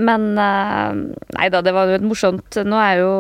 Men 0.10 0.26
uh, 0.36 0.92
Nei 1.38 1.48
da, 1.54 1.62
det 1.64 1.74
var 1.76 1.88
jo 1.88 1.96
et 2.00 2.04
morsomt 2.04 2.58
Nå 2.68 2.80
er 2.82 3.00
jo, 3.00 3.12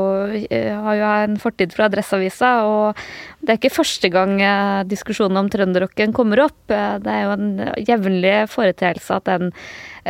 har 0.49 0.97
jo 0.97 1.03
jeg 1.05 1.29
en 1.29 1.37
fortid 1.39 1.75
fra 1.75 1.87
Adresseavisa, 1.87 2.49
og 2.67 2.99
det 3.39 3.53
er 3.53 3.61
ikke 3.61 3.77
første 3.77 4.09
gang 4.11 4.33
diskusjonen 4.89 5.39
om 5.39 5.47
trønderrocken 5.51 6.11
kommer 6.15 6.43
opp. 6.49 6.59
Det 6.67 7.13
er 7.13 7.23
jo 7.23 7.37
en 7.37 7.47
jevnlig 7.87 8.35
foreteelse 8.51 9.21
at 9.21 9.29
den 9.29 9.53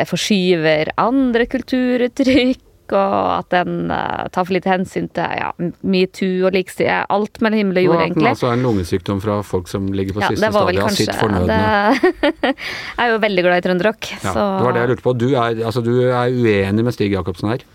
forskyver 0.09 0.95
andre 0.97 1.45
kulturuttrykk 1.51 2.65
og 2.97 3.19
at 3.37 3.49
den 3.53 3.91
uh, 3.91 4.27
tar 4.33 4.47
for 4.47 4.55
lite 4.55 4.71
hensyn 4.71 5.09
til 5.15 5.37
ja, 5.39 5.51
metoo 5.81 6.47
og 6.49 6.55
likestilling. 6.55 7.07
Alt 7.15 7.41
mellom 7.43 7.61
himmel 7.61 7.81
og 7.81 7.87
jord, 7.87 8.03
egentlig. 8.03 8.25
Og 8.25 8.29
at 8.29 8.29
den 8.29 8.31
altså 8.33 8.49
er 8.51 8.57
en 8.57 8.65
lungesykdom 8.67 9.23
fra 9.23 9.39
folk 9.45 9.71
som 9.71 9.89
ligger 9.95 10.17
på 10.17 10.25
ja, 10.25 10.31
siste 10.33 10.51
stadiet 10.53 10.85
av 10.85 10.97
sitt 10.97 11.15
fornødne. 11.19 11.59
Det, 11.59 12.53
jeg 12.53 13.05
er 13.05 13.13
jo 13.13 13.23
veldig 13.25 13.47
glad 13.47 13.61
i 13.61 13.67
trønderrock. 13.67 14.11
Ja, 14.17 14.21
så. 14.27 14.45
Det 14.45 14.67
var 14.67 14.77
det 14.77 14.85
jeg 14.85 14.93
lurte 14.93 15.07
på. 15.07 15.15
Du 15.19 15.27
er, 15.31 15.65
altså, 15.71 15.85
du 15.85 15.93
er 16.07 16.33
uenig 16.33 16.87
med 16.87 16.95
Stig 16.95 17.13
Jacobsen 17.13 17.53
her? 17.53 17.65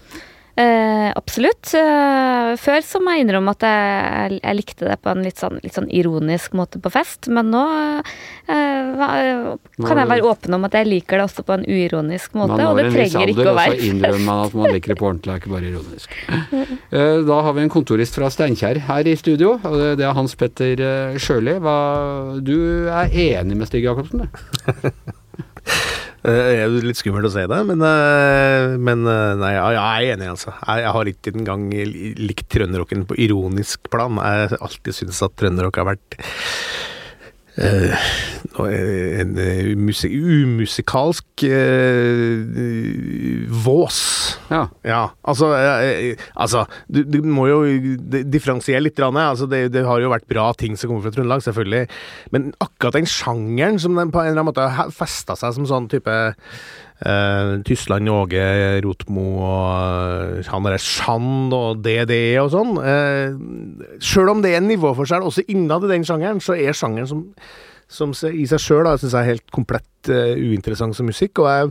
Eh, 0.54 1.10
absolutt. 1.18 1.72
Eh, 1.74 2.52
før 2.62 2.84
så 2.86 3.00
må 3.02 3.16
jeg 3.16 3.24
innrømme 3.24 3.54
at 3.56 3.64
jeg, 3.66 4.36
jeg 4.38 4.54
likte 4.54 4.86
det 4.86 4.96
på 5.02 5.10
en 5.10 5.24
litt 5.26 5.40
sånn, 5.40 5.56
litt 5.64 5.74
sånn, 5.74 5.88
ironisk 5.90 6.54
måte 6.54 6.78
på 6.82 6.92
fest, 6.94 7.26
men 7.26 7.50
nå 7.50 7.62
eh, 7.98 8.12
kan 8.46 9.98
jeg 9.98 10.10
være 10.12 10.28
åpen 10.30 10.54
om 10.54 10.68
at 10.68 10.76
jeg 10.78 10.86
liker 10.92 11.18
det 11.18 11.26
også 11.26 11.42
på 11.48 11.56
en 11.56 11.66
uironisk 11.66 12.38
måte, 12.38 12.54
Man 12.54 12.68
og 12.68 12.78
når 12.78 12.78
det 12.78 12.86
en 12.86 12.94
viss 12.94 13.16
trenger 13.16 13.24
alder, 13.24 13.34
ikke 13.34 13.42
å 13.42 13.50
og 13.50 13.50
så 13.50 13.58
være 13.64 13.88
innrømmer 13.88 14.24
man 14.28 14.44
at 14.44 14.56
man 14.60 14.76
liker 14.76 14.94
det 14.94 14.98
på 15.00 15.08
ordentlig, 15.10 15.34
er 15.34 15.42
ikke 15.42 15.54
bare 15.56 15.72
ironisk. 15.72 16.16
Eh, 16.94 17.18
Da 17.24 17.40
har 17.48 17.58
vi 17.58 17.64
en 17.64 17.74
kontorist 17.74 18.14
fra 18.20 18.30
Steinkjer 18.30 18.84
her 18.86 19.10
i 19.10 19.16
studio, 19.18 19.56
og 19.58 19.78
det 19.80 19.92
det 19.98 20.06
er 20.06 20.14
Hans 20.14 20.34
Petter 20.38 20.78
eh, 20.78 21.18
Sjøli. 21.18 21.58
Du 22.46 22.56
er 22.94 23.10
enig 23.10 23.58
med 23.58 23.66
Stig 23.66 23.82
Jacobsen, 23.88 24.22
du? 24.22 24.28
Eh, 26.24 26.32
Det 26.32 26.60
er 26.64 26.86
litt 26.88 27.00
skummelt 27.00 27.28
å 27.28 27.32
si 27.32 27.44
det, 27.44 27.60
men, 27.68 27.82
eh, 27.84 28.76
men 28.80 29.04
eh, 29.04 29.34
nei, 29.36 29.52
jeg 29.52 29.76
er 29.84 30.14
enig, 30.14 30.30
altså. 30.32 30.54
Jeg, 30.56 30.92
har 30.96 31.10
den 31.28 31.44
gang 31.44 31.66
likt 31.68 32.48
trønderrocken 32.54 33.04
på 33.10 33.18
ironisk 33.26 33.90
plan. 33.92 34.16
Jeg 34.16 34.48
har 34.48 34.56
alltid 34.64 34.96
syntes 34.96 35.20
at 35.26 35.36
trønderrock 35.36 35.82
har 35.82 35.90
vært 35.92 36.16
er 37.56 39.20
en 39.22 39.38
eh, 39.38 39.76
musik 39.78 40.12
umusikalsk 40.14 41.44
uh, 41.46 42.42
vås. 43.64 44.00
Ja. 44.50 44.64
Ja, 44.84 45.02
altså, 45.22 45.50
uh, 45.54 46.24
altså 46.34 46.64
du, 46.88 47.02
du 47.06 47.20
må 47.22 47.46
jo 47.50 47.62
differensiere 48.10 48.82
litt. 48.82 48.98
Altså, 49.00 49.46
det, 49.50 49.68
det 49.74 49.84
har 49.86 50.02
jo 50.02 50.12
vært 50.12 50.28
bra 50.30 50.52
ting 50.58 50.78
som 50.78 50.90
kommer 50.90 51.06
fra 51.06 51.14
Trøndelag, 51.14 51.44
selvfølgelig. 51.46 51.84
Men 52.34 52.50
akkurat 52.64 52.98
den 52.98 53.10
sjangeren 53.10 53.78
som 53.82 53.98
den 53.98 54.12
på 54.14 54.22
en 54.22 54.32
eller 54.32 54.42
annen 54.42 54.50
måte 54.52 54.68
har 54.78 54.94
festa 54.94 55.38
seg 55.38 55.54
som 55.56 55.68
sånn 55.70 55.90
type 55.92 56.14
eh, 57.04 57.52
Tyskland, 57.66 58.10
Åge, 58.10 58.46
Rotmo 58.84 59.26
og 59.44 60.40
eh, 60.40 60.48
han 60.50 60.66
derre 60.66 60.80
Sjand 60.82 61.54
og 61.56 61.84
DDE 61.84 62.38
og 62.42 62.50
sånn. 62.54 62.74
Uh, 62.80 63.94
Sjøl 64.02 64.32
om 64.32 64.42
det 64.44 64.54
er 64.54 64.62
en 64.62 64.70
nivåforskjell 64.72 65.26
også 65.26 65.46
innad 65.52 65.86
i 65.86 65.92
den 65.94 66.06
sjangeren, 66.08 66.42
så 66.44 66.56
er 66.56 66.76
sjangeren 66.76 67.10
som 67.10 67.24
som 67.94 68.14
i 68.26 68.46
seg 68.48 68.62
sjøl 68.62 68.88
syns 68.96 69.12
jeg 69.12 69.20
er 69.20 69.28
helt 69.34 69.50
komplett 69.54 70.08
uh, 70.10 70.32
uinteressant 70.34 70.96
som 70.96 71.06
musikk. 71.06 71.42
Og 71.42 71.50
jeg 71.50 71.68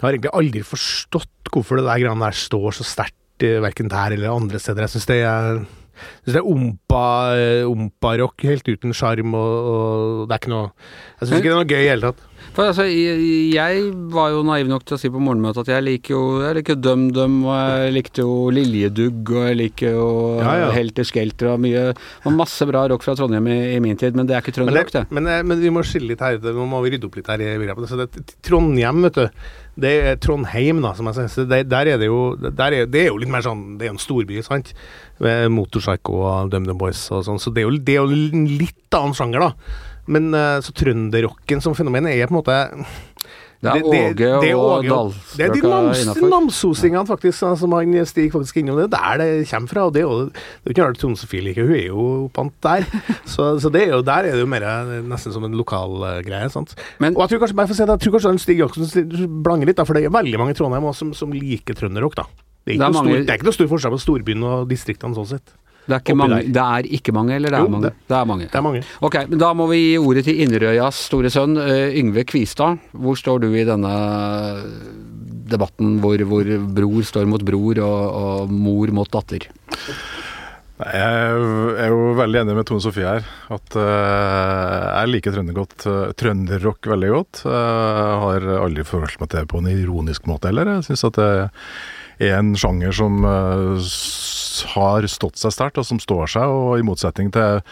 har 0.00 0.14
egentlig 0.14 0.34
aldri 0.38 0.62
forstått 0.64 1.50
hvorfor 1.52 1.80
det 1.80 1.88
der 1.88 2.04
greiene 2.04 2.28
der 2.28 2.38
står 2.38 2.78
så 2.78 2.86
sterkt, 2.86 3.44
uh, 3.44 3.58
verken 3.64 3.90
der 3.90 4.14
eller 4.16 4.32
andre 4.32 4.62
steder. 4.62 4.86
Jeg 4.86 4.94
syns 4.96 5.10
det 5.10 5.20
er 5.26 5.60
synes 5.98 6.36
det 6.36 6.40
er 6.40 6.46
ompa-rock 6.46 7.72
ompa-rock 7.72 8.46
helt 8.46 8.68
uten 8.70 8.94
sjarm, 8.94 9.34
og, 9.34 9.70
og 9.72 10.26
det 10.28 10.36
er 10.36 10.42
ikke 10.42 10.52
noe 10.52 10.66
Jeg 10.68 11.26
syns 11.26 11.38
ikke 11.40 11.48
det 11.48 11.54
er 11.56 11.58
noe 11.58 11.68
gøy 11.72 11.78
i 11.78 11.82
det 11.82 11.90
hele 11.90 12.12
tatt. 12.12 12.27
For 12.58 12.72
altså, 12.72 12.88
jeg, 12.90 13.82
var 14.10 14.32
jo 14.32 14.40
naiv 14.42 14.66
nok 14.66 14.82
til 14.82 14.96
å 14.96 14.98
si 14.98 15.08
på 15.14 15.20
morgenmøtet 15.22 15.60
at 15.62 15.68
jeg 15.76 15.84
liker 15.86 16.10
jo 16.16 16.22
jeg 16.42 16.56
liker 16.56 16.80
DumDum, 16.82 17.36
og 17.46 17.52
jeg 17.54 17.92
likte 17.94 18.24
jo 18.24 18.32
Liljedugg, 18.50 19.30
og 19.30 19.44
jeg 19.46 19.58
liker 19.60 19.94
jo 19.94 20.08
Ja, 20.40 20.56
ja. 20.64 20.72
Helter 20.74 21.06
Skelter 21.06 21.52
og 21.52 21.62
mye 21.62 21.84
og 21.92 22.34
Masse 22.34 22.66
bra 22.66 22.82
rock 22.90 23.06
fra 23.06 23.14
Trondheim 23.14 23.46
i, 23.46 23.56
i 23.76 23.78
min 23.84 23.94
tid, 24.00 24.18
men 24.18 24.26
det 24.26 24.34
er 24.34 24.42
ikke 24.42 24.56
trønderrock, 24.56 24.90
det, 24.90 25.04
det. 25.06 25.14
men, 25.14 25.30
eh, 25.30 25.44
men 25.46 25.62
vi 25.62 25.70
må 25.70 25.84
skille 25.86 26.10
litt 26.10 26.24
her. 26.24 26.40
Nå 26.42 26.66
må 26.66 26.82
vi 26.82 26.96
rydde 26.96 27.06
opp 27.06 27.18
litt 27.20 27.30
her 27.30 27.44
i 27.46 27.54
begrepene. 27.62 27.86
Så 27.86 27.98
det, 28.00 28.08
Trondheim, 28.42 29.06
vet 29.06 29.20
du. 29.20 29.44
Det 29.78 29.92
er 30.10 30.18
Trondheim, 30.18 30.80
da, 30.82 30.96
som 30.98 31.06
jeg 31.12 31.30
sier. 31.30 31.46
Det, 31.46 31.60
Der 31.70 31.92
er 31.92 32.02
det 32.02 32.08
jo 32.10 32.32
er, 32.34 32.80
Det 32.90 33.04
er 33.04 33.12
jo 33.12 33.20
litt 33.22 33.30
mer 33.30 33.44
sånn 33.46 33.76
Det 33.78 33.86
er 33.86 33.92
jo 33.92 33.94
en 34.00 34.02
storby, 34.02 34.42
sant? 34.42 34.74
Motorpsycho 35.22 36.24
og 36.26 36.50
DumDum 36.50 36.82
Boys 36.82 37.04
og 37.14 37.22
sånn. 37.28 37.38
Så 37.38 37.54
det 37.54 37.62
er 37.62 37.70
jo, 37.70 37.78
det 37.78 37.94
er 37.94 38.02
jo 38.02 38.18
en 38.34 38.50
litt 38.58 38.98
annen 38.98 39.14
sjanger, 39.14 39.46
da. 39.46 39.86
Men 40.08 40.32
eh, 40.34 40.58
så 40.64 40.72
trønderrocken 40.72 41.60
som 41.64 41.76
fenomen 41.76 42.08
er 42.08 42.26
på 42.26 42.32
en 42.34 42.40
måte 42.40 42.58
Det 43.58 43.72
er 43.74 43.82
Åge 43.82 44.14
det 44.14 44.48
er 44.52 44.54
og 44.54 44.68
Åge 44.78 44.90
og- 44.94 45.14
Det 45.36 45.46
er 45.48 45.52
de 45.52 45.62
nams, 45.66 46.02
namsosingene 46.22 47.02
faktisk, 47.08 47.40
som 47.58 47.72
han 47.74 48.06
Stig 48.06 48.30
faktisk 48.32 48.56
er 48.56 48.60
innom. 48.62 48.78
Det 48.88 48.94
er 48.94 49.18
der 49.18 49.40
det 49.42 49.48
kommer 49.50 49.68
fra. 49.68 49.84
og 49.86 49.92
Det 49.92 50.00
er 50.00 50.06
jo 50.06 50.18
det 50.30 50.36
er 50.38 50.68
jo 50.68 50.74
ikke 50.74 50.86
rart 50.86 50.98
Trond 50.98 51.18
Sofie 51.18 51.42
liker, 51.42 51.66
hun 51.66 51.74
er 51.74 51.86
jo 51.88 52.30
oppant 52.30 52.54
der. 52.62 52.86
Så, 53.26 53.58
så 53.60 53.68
det 53.74 53.82
er 53.88 53.96
jo, 53.96 54.02
der 54.02 54.12
er 54.30 54.32
det 54.32 54.40
jo 54.40 54.46
mer 54.46 54.62
eh, 54.62 55.02
nesten 55.02 55.32
som 55.34 55.44
en 55.44 55.52
lokal 55.58 55.90
Uh, 55.98 56.22
greie. 56.22 56.48
sant? 56.50 56.74
Men- 57.00 57.16
og 57.16 57.26
jeg 57.28 57.34
tror 57.40 57.46
kanskje 57.48 57.56
for 57.58 57.74
å 57.74 57.76
si 57.76 57.84
det, 57.84 57.98
jeg 57.98 58.00
tror 58.06 58.18
kanskje 58.20 58.40
Stig 58.40 58.58
Jakobsen 58.58 59.42
blanger 59.42 59.66
litt, 59.66 59.76
da, 59.76 59.84
for 59.84 59.94
det 59.94 60.04
er 60.06 60.10
veldig 60.14 60.38
mange 60.38 60.54
i 60.54 60.54
Trondheim 60.54 60.84
også 60.84 60.94
som, 60.98 61.12
som 61.14 61.32
liker 61.32 61.74
trønderrock. 61.74 62.14
da. 62.14 62.24
Det 62.64 62.76
er, 62.78 62.78
ikke 62.78 62.86
Det 62.86 62.94
er 62.94 63.02
stor, 63.02 63.24
det 63.26 63.30
er 63.30 63.38
ikke 63.38 63.48
noe 63.48 63.56
stor 63.58 63.68
forskjell 63.74 63.92
på 63.96 64.00
storbyen 64.06 64.42
og 64.44 64.68
distriktene 64.70 65.14
sånn 65.18 65.26
sett. 65.34 65.50
Det 65.88 65.94
er, 65.96 66.02
ikke 66.04 66.16
mange, 66.20 66.38
det 66.52 66.60
er 66.62 66.88
ikke 66.98 67.12
mange, 67.16 67.32
eller 67.38 67.48
det 67.54 67.58
er 67.58 67.64
Jo, 67.64 67.68
mange? 67.72 67.88
det- 67.88 68.08
Det 68.08 68.16
er 68.18 68.24
mange. 68.28 68.44
Det 68.52 68.54
er 68.58 68.62
mange. 68.66 68.82
Ok, 69.00 69.14
men 69.30 69.38
da 69.40 69.52
må 69.56 69.66
vi 69.70 69.78
gi 69.86 69.98
ordet 69.98 70.24
til 70.26 70.36
Inderøyas 70.44 70.98
store 71.08 71.30
sønn, 71.32 71.56
eh, 71.56 71.96
Yngve 71.96 72.24
Kvistad. 72.28 72.78
Hvor 72.92 73.16
står 73.16 73.40
du 73.40 73.48
i 73.56 73.64
denne 73.64 73.94
debatten 75.48 75.98
hvor, 76.02 76.20
hvor 76.28 76.44
bror 76.76 77.02
står 77.08 77.24
mot 77.26 77.40
bror 77.42 77.78
og, 77.80 78.14
og 78.22 78.50
mor 78.52 78.92
mot 78.92 79.08
datter? 79.10 79.48
Jeg 80.78 80.94
er 81.82 81.88
jo 81.90 82.12
veldig 82.14 82.38
enig 82.44 82.54
med 82.54 82.66
Tone 82.68 82.80
Sofie 82.84 83.02
her. 83.08 83.24
At 83.50 83.74
eh, 83.74 84.84
jeg 85.00 85.10
liker 85.10 85.34
trøndergodt, 85.34 85.86
uh, 85.90 86.12
trønderrock 86.14 86.86
veldig 86.86 87.08
godt. 87.16 87.40
Jeg 87.48 88.20
har 88.22 88.46
aldri 88.62 88.84
forholdt 88.86 89.18
meg 89.24 89.32
til 89.32 89.40
det 89.40 89.48
på 89.50 89.58
en 89.58 89.72
ironisk 89.72 90.28
måte 90.30 90.52
heller. 90.52 90.70
Jeg 90.76 90.86
syns 90.86 91.02
at 91.08 91.18
det 91.18 92.30
er 92.30 92.36
en 92.38 92.52
sjanger 92.58 92.94
som 92.94 93.18
eh, 93.26 93.90
har 94.74 95.06
stått 95.10 95.38
seg 95.40 95.54
sterkt, 95.54 95.78
og 95.80 95.86
som 95.86 96.00
står 96.02 96.30
seg. 96.34 96.50
Og 96.50 96.80
i 96.80 96.84
motsetning 96.86 97.30
til, 97.34 97.62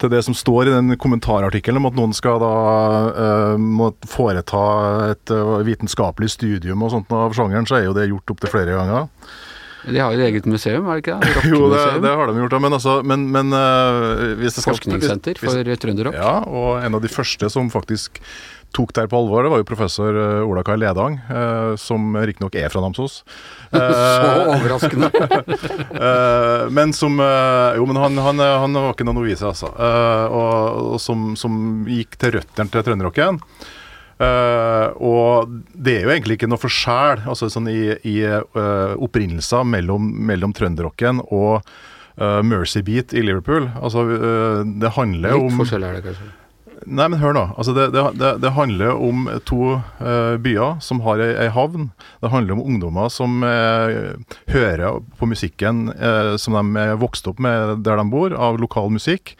til 0.00 0.12
det 0.12 0.22
som 0.26 0.36
står 0.36 0.70
i 0.70 0.74
den 0.74 0.96
kommentarartikkelen 1.00 1.80
om 1.82 1.90
at 1.90 1.98
noen 1.98 2.16
skal 2.16 2.40
da 2.42 2.54
uh, 3.10 3.54
må 3.60 3.92
foreta 4.08 4.64
et 5.10 5.34
uh, 5.34 5.60
vitenskapelig 5.66 6.32
studium 6.36 6.84
og 6.86 6.94
sånt 6.94 7.14
av 7.14 7.36
sjangeren, 7.36 7.68
så 7.68 7.80
er 7.80 7.88
jo 7.88 7.96
det 7.96 8.10
gjort 8.10 8.34
opptil 8.36 8.52
flere 8.52 8.76
ganger. 8.78 9.08
De 9.80 9.96
har 9.96 10.12
jo 10.12 10.20
et 10.20 10.26
eget 10.28 10.44
museum, 10.44 10.90
er 10.92 10.98
det 10.98 11.06
ikke 11.06 11.18
det? 11.22 11.42
Jo, 11.54 11.64
det, 11.72 11.84
det 12.04 12.12
har 12.12 12.28
de 12.28 12.42
gjort, 12.42 12.56
men, 12.60 12.76
altså, 12.76 12.98
men, 13.06 13.26
men 13.32 13.52
uh, 13.56 14.36
det 14.40 14.52
Forskningssenter 14.60 15.40
hvis- 15.40 15.60
for 15.60 15.84
trønderrock. 15.84 16.18
Ja, 16.20 16.40
og 16.44 16.84
en 16.84 16.98
av 16.98 17.04
de 17.04 17.12
første 17.12 17.48
som 17.52 17.72
faktisk 17.72 18.20
tok 18.76 18.92
der 18.94 19.08
på 19.10 19.18
alvor, 19.18 19.42
det 19.42 19.50
var 19.50 19.62
jo 19.64 19.66
professor 19.66 20.14
Ola 20.44 20.62
Kai 20.62 20.76
Ledang, 20.78 21.16
som 21.82 22.12
riktignok 22.14 22.54
er 22.54 22.70
fra 22.70 22.84
Namsos. 22.84 23.24
Så 24.20 24.30
overraskende. 24.50 25.10
eh, 26.06 26.64
men 26.74 26.94
som 26.96 27.20
eh, 27.22 27.76
Jo, 27.78 27.86
men 27.86 28.00
han, 28.02 28.18
han, 28.18 28.42
han 28.64 28.80
var 28.80 28.94
ikke 28.94 29.06
noen 29.06 29.20
novise, 29.22 29.46
altså. 29.46 29.70
Eh, 29.74 30.24
og, 30.40 30.80
og 30.94 31.02
som, 31.02 31.34
som 31.38 31.84
gikk 31.88 32.18
til 32.20 32.38
røttene 32.38 32.72
til 32.72 32.88
trønderrocken. 32.88 33.38
Uh, 34.20 34.92
og 35.00 35.52
det 35.72 35.94
er 35.94 36.02
jo 36.04 36.10
egentlig 36.12 36.36
ikke 36.36 36.48
noe 36.50 36.60
forskjell 36.60 37.22
altså 37.24 37.46
sånn 37.48 37.70
i, 37.72 37.94
i 38.04 38.18
uh, 38.28 38.92
opprinnelser 39.00 39.64
mellom, 39.64 40.10
mellom 40.28 40.52
trønderrocken 40.52 41.22
og 41.24 41.62
uh, 42.20 42.42
Mercy 42.44 42.82
Beat 42.84 43.14
i 43.16 43.24
Liverpool. 43.24 43.70
Altså, 43.80 44.04
det 44.76 44.92
handler 44.98 45.38
Litt 45.38 45.46
om 45.48 45.62
forskjell 45.62 45.88
er 45.88 45.96
det 45.96 46.04
kanskje. 46.10 46.28
Nei, 46.86 47.06
men 47.12 47.18
hør 47.20 47.34
nå. 47.36 47.42
Altså 47.60 47.74
det, 47.76 47.90
det, 47.92 48.30
det, 48.40 48.52
handler 48.56 48.96
om 48.96 49.26
to 49.48 49.76
uh, 50.00 50.36
byer 50.40 50.78
som 50.84 51.02
har 51.04 51.20
ei, 51.20 51.32
ei 51.44 51.50
havn. 51.52 51.90
Det 52.22 52.32
handler 52.32 52.56
om 52.56 52.62
ungdommer 52.64 53.10
som 53.12 53.42
uh, 53.44 54.16
hører 54.50 55.02
på 55.20 55.28
musikken 55.28 55.90
uh, 55.92 56.36
som 56.40 56.56
de 56.56 56.80
er 56.80 56.96
vokst 57.00 57.28
opp 57.30 57.42
med 57.42 57.84
der 57.84 58.00
de 58.00 58.06
bor, 58.12 58.32
av 58.32 58.60
lokal 58.62 58.88
musikk. 58.94 59.36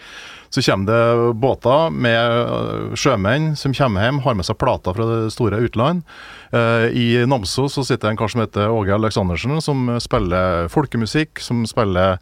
Så 0.50 0.62
kommer 0.66 0.90
det 0.90 1.34
båter 1.38 1.92
med 1.94 2.18
eh, 2.18 2.94
sjømenn 2.98 3.52
som 3.58 3.74
kommer 3.76 4.06
hjem, 4.06 4.18
har 4.24 4.34
med 4.34 4.46
seg 4.48 4.58
plater 4.58 4.96
fra 4.96 5.06
det 5.06 5.18
store 5.34 5.60
utland. 5.62 6.02
Eh, 6.50 6.88
I 6.90 7.06
Namsos 7.30 7.76
så 7.78 7.84
sitter 7.86 8.10
en 8.10 8.18
kar 8.18 8.32
som 8.32 8.42
heter 8.42 8.72
Åge 8.74 8.96
Aleksandersen, 8.96 9.60
som 9.62 9.86
spiller 10.02 10.66
folkemusikk, 10.72 11.38
som 11.38 11.62
spiller 11.70 12.18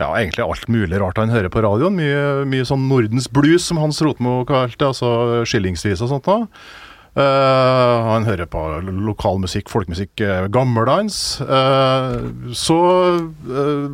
ja, 0.00 0.10
egentlig 0.10 0.42
alt 0.42 0.66
mulig 0.66 0.98
rart 0.98 1.22
han 1.22 1.30
hører 1.30 1.52
på 1.54 1.62
radioen. 1.62 1.94
Mye, 1.98 2.44
mye 2.50 2.66
sånn 2.66 2.88
Nordens 2.90 3.30
blues, 3.30 3.68
som 3.68 3.78
Hans 3.78 4.02
Rotmo 4.02 4.42
kalte 4.48 4.74
det, 4.80 4.90
altså 4.90 5.46
skillingsvis 5.46 6.02
og 6.02 6.16
sånt. 6.16 6.26
da. 6.26 6.86
Eh, 7.18 8.08
han 8.12 8.26
hører 8.28 8.46
på 8.50 8.60
lokal 8.86 9.40
musikk, 9.42 9.70
folkemusikk, 9.72 10.12
uh, 10.22 10.46
gammeldans. 10.54 11.40
Eh, 11.42 12.14
så 12.54 12.78
eh, 13.18 13.88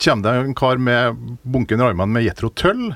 kommer 0.00 0.24
det 0.24 0.32
en 0.38 0.56
kar 0.56 0.80
med 0.80 1.20
bunken 1.42 1.82
i 1.82 1.86
armene 1.90 2.16
med 2.16 2.24
Jetro 2.24 2.48
Tull, 2.56 2.94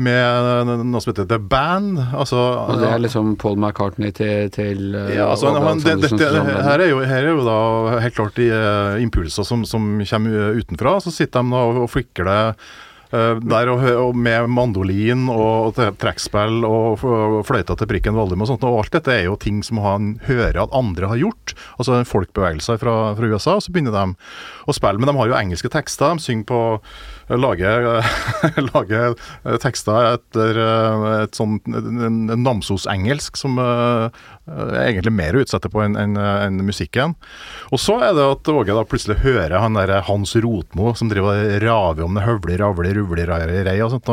med 0.00 0.70
noe 0.86 1.02
som 1.02 1.10
heter 1.10 1.26
The 1.28 1.40
Band. 1.42 1.98
Altså, 2.14 2.38
Og 2.38 2.78
det 2.80 2.92
er 2.92 3.02
liksom 3.02 3.34
Paul 3.40 3.58
McCartney 3.58 4.14
til, 4.16 4.46
til 4.54 4.94
eh, 4.94 5.16
ja, 5.18 5.26
altså, 5.32 5.52
han, 5.58 5.82
det, 5.82 5.98
det, 6.04 6.12
det, 6.20 6.30
her, 6.30 6.78
er 6.78 6.92
jo, 6.92 7.02
her 7.02 7.24
er 7.24 7.32
jo 7.34 7.42
da 7.48 7.58
helt 8.04 8.16
klart 8.16 8.38
de 8.38 8.46
uh, 8.54 8.94
impulser 9.02 9.48
som, 9.48 9.66
som 9.68 9.90
kommer 10.06 10.54
utenfra. 10.60 11.00
Så 11.02 11.12
sitter 11.14 11.42
de 11.42 11.56
da 11.56 11.66
og, 11.66 11.82
og 11.84 11.90
flikker 11.92 12.30
det 12.30 12.38
eh, 12.46 12.70
der 13.10 13.70
og, 13.72 13.82
og 13.82 14.16
med 14.16 14.46
mandolin 14.54 15.26
og, 15.32 15.78
trekkspill 16.00 16.64
og, 16.66 17.02
fløyta 17.46 17.74
til 17.78 17.90
prikken 17.90 18.14
Valdum 18.14 18.44
og 18.44 18.50
sånt. 18.52 18.66
Og 18.66 18.82
alt 18.84 18.94
dette 18.94 19.14
er 19.14 19.24
jo 19.26 19.38
ting 19.40 19.62
som 19.66 19.80
han 19.82 20.12
hører 20.28 20.60
at 20.62 20.76
andre 20.76 21.10
har 21.10 21.20
gjort. 21.20 21.54
Altså 21.78 22.02
folkbevegelser 22.06 22.78
fra, 22.82 22.96
fra 23.18 23.30
USA. 23.32 23.56
Og 23.58 23.64
så 23.66 23.74
begynner 23.74 23.96
de 23.96 24.04
å 24.70 24.76
spille. 24.76 25.00
Men 25.02 25.10
de 25.10 25.18
har 25.18 25.32
jo 25.32 25.38
engelske 25.40 25.72
tekster. 25.72 26.14
De 26.14 26.22
synger 26.22 26.46
på 26.50 26.60
lager, 27.38 27.88
lager 28.72 29.14
tekster 29.62 30.14
etter 30.16 30.58
eh, 30.58 31.06
et 31.24 31.38
sånn 31.38 31.58
en, 31.70 32.02
en 32.34 32.44
Namsos-engelsk 32.44 33.38
som 33.38 33.58
eh, 33.62 34.22
er 34.50 34.88
egentlig 34.88 35.12
mer 35.14 35.38
utsette 35.38 35.70
på 35.70 35.82
enn 35.84 35.96
en, 36.00 36.16
en 36.18 36.60
musikken. 36.66 37.14
Og 37.70 37.80
så 37.82 37.98
er 38.02 38.14
det 38.16 38.26
at 38.26 38.50
Åge 38.50 38.74
da 38.74 38.84
plutselig 38.88 39.20
hører 39.22 39.58
han 39.62 39.78
der 39.78 39.92
Hans 40.08 40.34
Rotmo 40.42 40.94
som 40.98 41.10
driver 41.12 41.38
og 41.38 41.62
raver 41.62 42.06
om 42.06 42.18
det 42.18 42.26
høvler, 42.26 42.58
ravler, 42.62 42.98
ruvli, 42.98 43.26
rei, 43.28 43.76
og 43.84 43.94
sånt. 43.94 44.10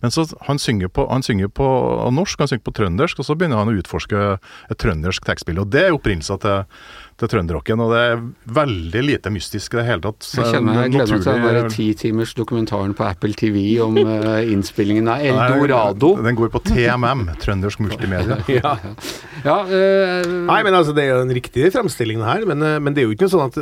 Men 0.00 0.14
så 0.14 0.26
han 0.46 0.60
synger, 0.62 0.92
på, 0.94 1.06
han 1.10 1.24
synger 1.26 1.50
på 1.52 1.66
norsk, 2.14 2.42
han 2.42 2.52
synger 2.52 2.66
på 2.68 2.76
trøndersk, 2.78 3.20
og 3.20 3.26
så 3.26 3.36
begynner 3.38 3.62
han 3.62 3.72
å 3.72 3.78
utforske 3.80 4.26
et 4.70 4.80
trøndersk 4.80 5.26
tekstbilde. 5.26 5.66
Og 5.66 5.74
det 5.74 5.88
er 5.88 5.96
opprinnelsen 5.96 6.40
til, 6.42 6.62
til 7.20 7.30
trønderrocken, 7.34 7.80
og 7.84 7.92
det 7.92 8.00
er 8.08 8.22
veldig 8.60 9.02
lite 9.04 9.32
mystisk 9.32 9.74
i 9.76 9.80
det 9.80 9.86
hele 9.88 10.04
tatt. 10.04 10.24
Så 10.24 10.40
Jeg 10.42 10.54
kjenner 10.56 10.78
jeg 10.80 10.92
gleder 10.94 11.12
meg 11.14 11.24
til 11.26 11.44
den 11.44 11.58
der 11.58 11.68
ti 11.74 11.86
timers 12.00 12.32
dokumentaren 12.38 12.94
på 12.96 13.06
Apple 13.06 13.36
TV 13.36 13.60
om 13.84 13.98
uh, 14.00 14.40
innspillingen 14.54 15.10
av 15.12 15.24
Eldorado. 15.30 16.14
Den 16.24 16.38
går 16.38 16.52
på 16.54 16.62
TMM, 16.70 17.26
trøndersk 17.44 17.84
multimedia. 17.84 18.40
Ja. 18.50 18.72
Ja, 19.44 19.56
uh, 19.64 20.26
Nei, 20.48 20.58
men 20.66 20.74
altså, 20.74 20.92
Det 20.96 21.04
er 21.04 21.14
jo 21.14 21.20
en 21.22 21.32
riktig 21.32 21.68
fremstilling 21.72 22.20
her, 22.24 22.42
men, 22.48 22.60
eh, 22.66 22.78
men 22.82 22.96
det 22.96 23.02
er 23.02 23.06
jo 23.08 23.14
ikke 23.14 23.28
noe 23.28 23.32
sånn 23.32 23.46
at 23.46 23.56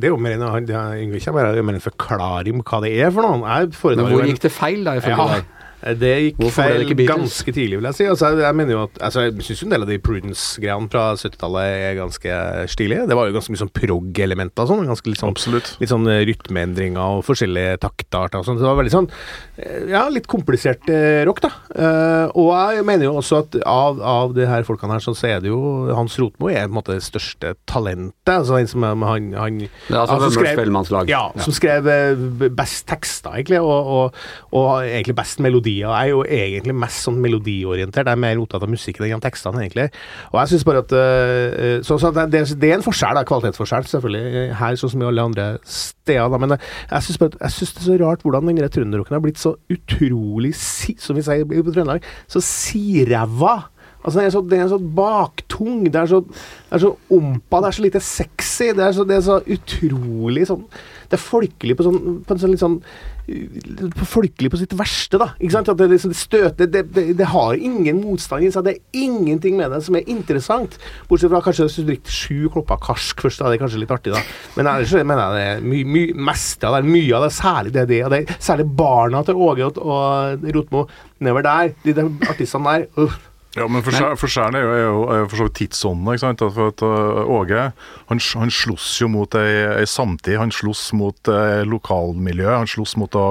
Det 0.00 0.08
er 0.08 0.10
jo 0.10 0.18
mer 0.18 0.34
enn 0.34 0.42
er- 0.48 0.96
Yngve 0.98 1.62
med 1.62 1.76
en 1.76 1.84
forklaring 1.84 2.62
på 2.62 2.72
hva 2.72 2.80
det 2.82 2.94
er 2.98 3.12
for 3.14 3.26
noe. 3.26 3.44
Jeg 3.46 3.98
men 3.98 4.08
hvor 4.10 4.26
gikk 4.26 4.40
det 4.46 4.52
feil, 4.54 4.82
da, 4.86 4.96
ifølge 4.98 5.18
Ja, 5.18 5.28
deg? 5.36 5.54
Det 5.78 6.12
gikk 6.24 6.40
Hvorfor 6.42 6.66
feil 6.66 6.82
det 6.88 7.06
ganske 7.06 7.52
tidlig, 7.54 7.78
vil 7.78 7.86
jeg 7.86 7.96
si. 7.98 8.06
Altså, 8.10 8.32
jeg, 8.40 8.56
mener 8.58 8.74
jo 8.74 8.80
at 8.88 8.96
altså, 9.08 9.24
Jeg 9.28 9.44
syns 9.46 9.62
en 9.62 9.74
del 9.74 9.84
av 9.84 9.90
de 9.92 9.98
Prudence-greiene 10.02 10.90
fra 10.90 11.04
70-tallet 11.14 11.74
er 11.88 11.98
ganske 12.00 12.38
stilige. 12.72 13.06
Det 13.08 13.18
var 13.18 13.28
jo 13.28 13.36
ganske 13.36 13.54
mye 13.54 13.62
sånn 13.62 13.72
prog-elementer 13.76 14.64
og 14.64 14.72
sånn. 14.72 14.88
Ganske 14.90 15.12
litt 15.12 15.22
sånn 15.22 15.34
Absolutt. 15.36 15.70
Litt 15.82 15.92
sånn 15.92 16.08
eh, 16.10 16.24
rytmeendringer 16.28 17.18
og 17.18 17.22
forskjellige 17.28 17.78
taktarter 17.84 18.42
og 18.42 18.48
sånn. 18.48 18.58
Så 18.58 18.66
det 18.66 18.70
var 18.72 18.80
veldig 18.80 18.94
sånn 18.96 19.10
eh, 19.10 19.86
Ja, 19.92 20.04
litt 20.12 20.28
komplisert 20.30 20.90
eh, 20.92 21.22
rock, 21.28 21.42
da. 21.46 21.52
Eh, 21.74 22.34
og 22.38 22.50
jeg 22.74 22.86
mener 22.88 23.08
jo 23.08 23.14
også 23.22 23.42
at 23.44 23.58
av, 23.62 24.02
av 24.02 24.34
de 24.36 24.48
her 24.50 24.66
folkene 24.66 24.96
her, 24.96 25.04
så 25.04 25.14
er 25.28 25.42
det 25.44 25.52
jo 25.52 25.60
Hans 25.94 26.18
Rotmo 26.18 26.50
er 26.50 26.66
på 26.66 26.72
en 26.72 26.78
måte 26.80 26.98
det 26.98 27.06
største 27.06 27.54
talentet. 27.70 28.34
Altså 28.34 28.58
en 28.58 28.70
som 28.70 28.84
han, 28.86 29.06
han, 29.06 29.30
han 29.38 29.62
Det 29.62 29.94
er 29.94 30.02
altså 30.02 30.18
som 30.26 30.42
skrev- 30.42 31.08
ja, 31.08 31.22
som 31.44 31.54
skrev 31.54 31.88
eh, 31.92 32.26
best 32.58 32.86
tekster, 32.90 33.38
egentlig, 33.38 33.62
og, 33.62 33.92
og, 33.94 34.20
og 34.58 34.68
egentlig 34.82 35.16
best 35.18 35.38
melodier. 35.68 35.88
Jeg 35.88 36.08
er 36.08 36.10
jo 36.10 36.22
egentlig 36.24 36.74
mest 36.74 37.04
sånn 37.04 37.18
melodiorientert. 37.20 38.06
Jeg 38.08 38.12
er 38.16 38.22
mer 38.22 38.40
opptatt 38.40 38.62
av 38.64 38.70
musikken 38.72 39.06
enn 39.08 39.20
tekstene, 39.22 39.60
egentlig. 39.62 39.88
Og 40.32 40.38
jeg 40.40 40.48
synes 40.52 40.64
bare 40.64 40.78
at 40.84 40.92
eh, 40.92 41.80
Så, 41.82 41.98
så 42.00 42.10
det, 42.14 42.30
det- 42.32 42.70
er 42.70 42.74
en 42.78 42.82
forskjell, 42.82 43.14
da, 43.14 43.24
kvalitetsforskjell, 43.28 43.84
selvfølgelig, 43.88 44.34
eh, 44.48 44.54
her 44.58 44.74
sånn 44.76 44.90
som 44.90 45.02
i 45.02 45.08
alle 45.08 45.22
andre 45.28 45.48
steder. 45.64 46.28
Da. 46.28 46.38
Men 46.38 46.52
eh, 46.56 46.58
jeg 46.90 47.02
synes 47.02 47.18
bare 47.18 47.38
Jeg 47.40 47.50
synes 47.50 47.72
det 47.74 47.82
er 47.82 47.88
så 47.88 47.98
rart 48.04 48.22
hvordan 48.22 48.46
den 48.48 48.56
der 48.62 48.68
trønderrocken 48.68 49.14
har 49.16 49.20
blitt 49.24 49.38
så 49.38 49.56
utrolig, 49.70 50.54
si, 50.54 50.96
som 50.98 51.16
vi 51.16 51.22
sier 51.22 51.44
på 51.44 51.72
Trøndelag, 51.72 52.02
så 52.28 52.40
siræva. 52.44 53.58
Altså, 54.04 54.20
den 54.20 54.26
er 54.26 54.30
så, 54.30 54.40
den 54.46 54.60
er 54.62 54.70
så 54.70 54.78
baktung. 54.78 55.84
Det 55.84 56.00
er 56.00 56.06
så, 56.06 56.20
det 56.22 56.76
er 56.78 56.84
så 56.84 56.94
ompa, 57.10 57.60
det 57.60 57.68
er 57.68 57.76
så 57.76 57.82
lite 57.82 58.00
sexy. 58.00 58.70
Det 58.76 58.84
er 58.84 58.92
så, 58.94 59.04
det 59.04 59.16
er 59.18 59.24
så 59.26 59.40
utrolig 59.42 60.46
sånn 60.48 60.64
Det 61.08 61.16
er 61.16 61.22
folkelig 61.22 61.76
på 61.78 61.86
sånn 61.86 61.98
På 62.26 62.34
en 62.34 62.40
sånn 62.42 62.52
litt 62.52 62.62
sånn 62.62 62.76
uh, 62.78 64.02
Folkelig 64.08 64.50
på 64.52 64.60
sitt 64.60 64.74
verste, 64.78 65.18
da. 65.20 65.30
Ikke 65.40 65.56
sant? 65.56 65.70
At 65.72 65.80
det, 65.80 65.88
liksom, 65.92 66.14
det 66.14 66.20
støter 66.20 66.70
det, 66.70 66.84
det, 66.94 67.04
det 67.18 67.28
har 67.32 67.58
ingen 67.58 68.00
motstand 68.04 68.46
i 68.46 68.52
seg. 68.54 68.68
Det 68.68 68.76
er 68.76 69.04
ingenting 69.04 69.58
med 69.58 69.74
det 69.74 69.82
som 69.86 69.98
er 69.98 70.06
interessant. 70.10 70.78
Bortsett 71.10 71.32
fra 71.32 71.42
kanskje 71.44 71.66
hvis 71.66 71.78
du 71.80 71.90
drikker 71.90 72.18
sju 72.20 72.48
klopper 72.54 72.80
karsk 72.84 73.24
først, 73.26 73.42
da 73.42 73.48
er 73.48 73.56
det 73.56 73.62
kanskje 73.64 73.82
litt 73.82 73.94
artig, 73.94 74.14
da. 74.14 74.22
Men 74.56 74.70
ellers 74.70 74.94
mener 75.00 75.24
jeg 75.24 75.38
det 75.38 75.46
er 75.48 75.66
my, 75.74 75.82
my, 75.96 76.04
meste 76.30 76.68
av 76.68 76.78
det, 76.78 76.92
mye 76.92 77.18
av 77.18 77.26
det, 77.26 77.32
særlig 77.36 77.74
det, 77.74 77.88
det, 77.90 78.02
det 78.14 78.38
særlig 78.38 78.68
barna 78.78 79.24
til 79.26 79.42
Åge 79.48 79.68
og, 79.68 79.82
og 79.82 80.52
Rotmo 80.56 80.86
nedover 81.18 81.48
der. 81.48 81.74
De 81.84 81.96
de 81.98 82.06
artistene 82.30 82.78
der. 82.78 82.88
uff. 83.04 83.27
Ja, 83.56 83.64
men 83.66 83.82
forskjell- 83.82 84.16
Forskjellen 84.20 84.54
er 84.58 84.62
jo, 84.62 84.72
er 84.76 84.82
jo, 84.84 84.98
er 85.08 85.18
jo 85.22 85.28
for 85.30 85.36
så 85.40 85.46
vidt 85.48 85.54
tidsånden. 85.62 86.08
ikke 86.12 86.20
sant? 86.20 86.42
For 86.54 86.68
at 86.74 86.82
uh, 86.84 87.32
Åge 87.38 87.62
han, 88.10 88.20
han 88.42 88.50
sloss 88.52 89.00
jo 89.00 89.08
mot 89.08 89.34
ei, 89.40 89.54
ei 89.80 89.86
samtid. 89.88 90.36
Han 90.38 90.52
sloss 90.52 90.92
mot 90.92 91.30
eh, 91.32 91.64
lokalmiljøet. 91.66 92.58
Han 92.60 92.68
sloss 92.70 92.96
mot 93.00 93.16
å 93.18 93.24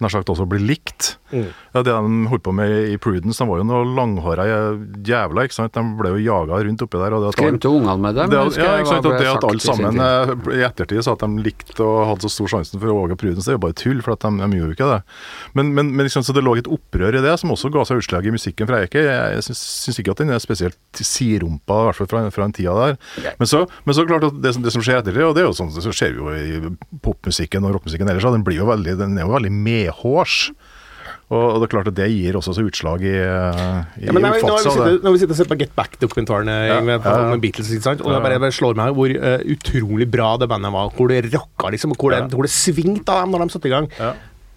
nær 0.00 0.12
sagt 0.12 0.28
også 0.28 0.46
bli 0.48 0.60
likt. 0.60 1.16
Mm. 1.32 1.48
Ja, 1.72 1.80
Det 1.82 1.92
de 1.94 2.26
holdt 2.28 2.42
på 2.44 2.52
med 2.52 2.68
i 2.92 2.96
Prudence, 3.00 3.38
de 3.40 3.48
var 3.48 3.60
jo 3.62 3.64
noen 3.64 3.94
langhåra 3.96 4.44
jævla. 5.08 5.44
ikke 5.46 5.56
sant? 5.56 5.72
De 5.72 5.82
ble 5.96 6.10
jo 6.12 6.20
jaga 6.20 6.58
rundt 6.66 6.82
oppi 6.84 6.98
der. 7.00 7.16
Skremte 7.32 7.70
ungene 7.72 7.94
med 8.02 8.14
dem? 8.18 8.28
det, 8.28 8.40
ja, 8.60 8.74
ikke 8.82 8.90
sant, 8.90 9.06
det 9.08 9.28
at 9.30 9.46
alle 9.48 9.64
sammen 9.64 10.00
eh, 10.04 10.58
i 10.58 10.64
ettertid 10.66 11.00
sa 11.06 11.14
at 11.16 11.24
de 11.24 11.42
likte 11.46 11.80
og 11.80 12.02
hadde 12.10 12.26
så 12.28 12.32
stor 12.34 12.52
sjansen 12.52 12.76
for 12.82 12.92
å 12.92 12.98
våge 13.00 13.16
Prudence, 13.16 13.46
det 13.48 13.54
er 13.54 13.58
jo 13.58 13.62
bare 13.64 13.78
tull, 13.80 14.02
for 14.04 14.12
at 14.12 14.20
de, 14.26 14.30
de 14.42 14.58
gjorde 14.60 14.68
jo 14.72 14.76
ikke 14.76 14.90
det. 14.92 15.00
Men, 15.56 15.72
men, 15.74 15.94
men 15.96 16.04
liksom, 16.10 16.22
så 16.28 16.34
det 16.36 16.44
lå 16.44 16.56
et 16.60 16.68
opprør 16.68 17.16
i 17.16 17.24
det, 17.24 17.34
som 17.40 17.54
også 17.56 17.72
ga 17.72 17.86
seg 17.88 18.02
utslag 18.02 18.28
i 18.28 18.34
musikken 18.36 18.68
fra 18.68 18.82
Eike. 18.84 19.00
Jeg 19.08 19.40
jeg 19.40 19.46
syns 19.56 19.98
ikke 20.02 20.12
at 20.12 20.20
den 20.20 20.30
er 20.36 20.42
spesielt 20.44 20.76
sidrumpa, 21.00 21.72
i 21.80 21.88
hvert 21.88 22.00
fall 22.02 22.10
fra, 22.12 22.22
fra 22.34 22.46
den 22.48 22.52
tida 22.56 22.74
der. 22.76 22.98
Men 23.40 23.48
så, 23.48 23.64
men 23.88 23.96
så 23.96 24.04
klart 24.08 24.28
at 24.28 24.36
det, 24.44 24.52
som- 24.54 24.62
det 24.62 24.72
som 24.76 24.84
skjer 24.84 25.00
etter 25.00 25.16
det, 25.16 25.24
og 25.24 25.34
det 25.36 25.42
er 25.44 25.48
jo 25.48 25.56
sånn 25.56 25.72
det 25.72 25.94
skjer 25.96 26.20
jo 26.20 26.28
i 26.36 26.76
popmusikken 27.02 27.64
og 27.64 27.78
rockmusikken 27.78 28.08
ellers, 28.12 28.28
den, 28.28 28.44
blir 28.44 28.60
jo 28.60 28.68
veldig, 28.68 28.98
den 29.00 29.16
er 29.18 29.24
jo 29.26 29.32
veldig 29.34 29.52
medhårs. 29.56 30.52
Og, 31.30 31.44
og 31.54 31.60
det 31.62 31.68
er 31.68 31.72
klart 31.72 31.88
at 31.88 31.96
det 31.96 32.08
gir 32.12 32.36
også 32.36 32.52
så 32.58 32.64
utslag 32.66 33.04
i, 33.06 33.12
eh, 33.14 33.78
i 34.02 34.08
Ja, 34.08 34.12
men 34.12 34.20
når, 34.24 34.34
vi- 34.36 34.42
når, 34.44 34.58
vi 34.58 34.68
av 34.68 34.74
sitter, 34.74 34.98
når 35.04 35.14
vi 35.14 35.20
sitter 35.22 35.32
og 35.32 35.38
ser 35.38 35.48
på 35.52 35.58
Get 35.62 35.72
Back-dokumentaren 35.78 36.50
eh, 36.52 36.66
Ja, 36.68 36.80
med, 36.84 37.00
ja, 37.00 37.14
ja. 37.22 37.30
med 37.30 37.40
Beatles, 37.40 37.70
ikke 37.72 37.86
sant? 37.86 38.02
og 38.04 38.12
det 38.12 38.20
bare, 38.26 38.40
bare 38.42 38.52
slår 38.52 38.76
meg 38.76 38.92
hvor 38.98 39.14
uh, 39.16 39.38
utrolig 39.54 40.10
bra 40.12 40.34
det 40.42 40.50
bandet 40.52 40.74
var. 40.74 40.90
Hvor 40.98 41.08
det 41.08 41.22
rocka, 41.32 41.70
liksom. 41.72 41.94
Hvor 41.96 42.12
det, 42.12 42.20
Ja. 42.26 42.28
hvor 42.34 42.44
det 42.44 42.52
svingte 42.52 43.08
av 43.14 43.24
dem 43.24 43.32
når 43.32 43.46
de 43.46 43.54
satte 43.56 43.70
i 43.70 43.72
gang. 43.72 43.88
Ja. 43.96 44.12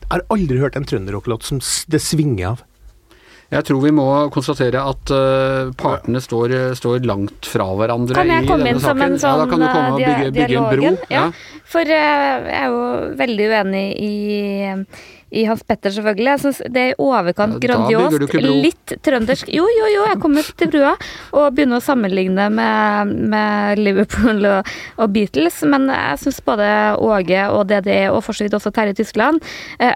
Jeg 0.05 0.11
har 0.11 0.25
aldri 0.35 0.59
hørt 0.61 0.75
en 0.75 0.85
trønderrocklåt 0.85 1.43
som 1.47 1.61
det 1.89 2.01
svinger 2.03 2.51
av. 2.55 2.65
Jeg 3.53 3.63
tror 3.67 3.79
vi 3.83 3.91
må 3.93 4.05
konstatere 4.33 4.81
at 4.81 5.11
uh, 5.13 5.71
partene 5.77 6.19
står, 6.19 6.73
står 6.75 7.05
langt 7.05 7.45
fra 7.45 7.67
hverandre 7.77 8.17
Kan 8.17 8.31
jeg 8.33 8.47
komme 8.49 8.65
denne 8.65 8.73
inn 8.73 8.81
som 8.83 9.01
en 9.05 9.19
sånn 9.21 9.35
ja, 9.37 9.43
da 9.43 9.45
kan 9.51 9.61
du 9.61 9.67
komme 9.69 9.91
og 9.93 10.01
eh, 10.01 10.07
bygge, 10.09 10.31
bygge 10.33 10.57
en 10.57 10.65
bro. 10.73 10.89
Ja. 11.13 11.19
Ja. 11.29 11.61
For 11.69 11.85
uh, 11.85 12.49
jeg 12.49 12.57
er 12.57 12.73
jo 12.73 12.81
veldig 13.21 13.49
uenig 13.53 13.85
i, 14.01 14.15
i 15.35 15.45
Hans 15.49 15.63
Petter, 15.67 15.93
selvfølgelig. 15.95 16.29
Jeg 16.31 16.43
synes 16.43 16.61
det 16.71 16.81
er 16.81 16.93
i 16.93 16.97
overkant 17.01 17.59
grandiost. 17.63 18.35
Litt 18.39 18.95
trøndersk. 19.05 19.51
Jo, 19.53 19.67
jo, 19.69 19.87
jo, 19.91 20.03
jeg 20.09 20.19
kommer 20.23 20.51
til 20.59 20.71
brua 20.73 20.95
og 21.35 21.55
begynner 21.55 21.81
å 21.81 21.85
sammenligne 21.85 22.49
med, 22.53 23.15
med 23.33 23.81
Liverpool 23.81 24.45
og, 24.49 24.75
og 25.01 25.15
Beatles, 25.15 25.61
men 25.69 25.89
jeg 25.91 26.21
syns 26.23 26.41
både 26.45 26.69
Åge 27.03 27.47
og 27.51 27.65
DDE 27.71 28.05
og 28.11 28.21
for 28.25 28.37
så 28.37 28.45
vidt 28.45 28.55
også 28.57 28.73
Terje 28.75 28.95
Tyskland 28.97 29.43
eh, 29.79 29.93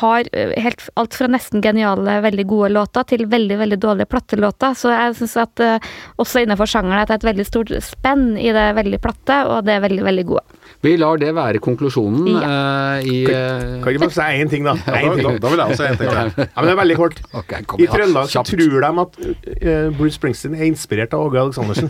har 0.00 0.28
helt 0.34 0.88
alt 0.98 1.14
fra 1.14 1.28
nesten 1.30 1.62
geniale, 1.62 2.18
veldig 2.24 2.46
gode 2.50 2.72
låter 2.74 3.06
til 3.12 3.26
veldig, 3.30 3.58
veldig 3.60 3.78
dårlige 3.78 4.10
plattelåter. 4.10 4.74
Så 4.74 4.90
jeg 4.90 5.14
syns 5.20 5.36
at 5.44 5.62
eh, 5.62 5.92
også 6.22 6.42
innenfor 6.42 6.70
sjangeren 6.70 7.04
at 7.04 7.10
det 7.12 7.18
er 7.18 7.22
et 7.22 7.30
veldig 7.30 7.46
stort 7.48 7.74
spenn 7.84 8.32
i 8.40 8.50
det 8.54 8.66
veldig 8.78 9.00
platte, 9.02 9.44
og 9.50 9.66
det 9.68 9.76
er 9.76 9.84
veldig, 9.86 10.02
veldig 10.10 10.26
gode. 10.32 10.63
Vi 10.84 10.92
lar 11.00 11.16
det 11.20 11.30
være 11.36 11.58
konklusjonen 11.64 12.26
eh, 12.36 13.06
i 13.08 13.24
Kan 13.24 13.80
eh, 13.80 13.88
ikke 13.94 14.02
bare 14.04 14.12
si 14.12 14.20
én 14.42 14.48
ting, 14.52 14.62
da? 14.68 14.74
Ja, 14.84 14.92
da, 14.92 14.98
ting. 15.16 15.24
da, 15.24 15.30
da 15.40 15.46
vil 15.52 15.58
jeg 15.62 15.68
også 15.72 15.80
si 15.80 15.86
en 15.88 15.96
ting. 16.00 16.10
Ja, 16.44 16.58
men 16.60 16.66
det 16.68 16.74
er 16.74 16.80
veldig 16.82 16.96
kort. 16.98 17.16
Okay, 17.32 17.60
kom 17.64 17.80
I 17.80 17.86
Trøndelag 17.88 18.28
så 18.28 18.42
tror 18.44 18.80
de 18.84 18.90
at 19.04 19.12
uh, 19.24 19.88
Bruce 19.96 20.16
Springsteen 20.18 20.54
er 20.58 20.64
inspirert 20.68 21.14
av 21.16 21.20
Åge 21.24 21.40
Aleksandersen. 21.40 21.88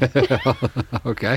Ok. 1.10 1.22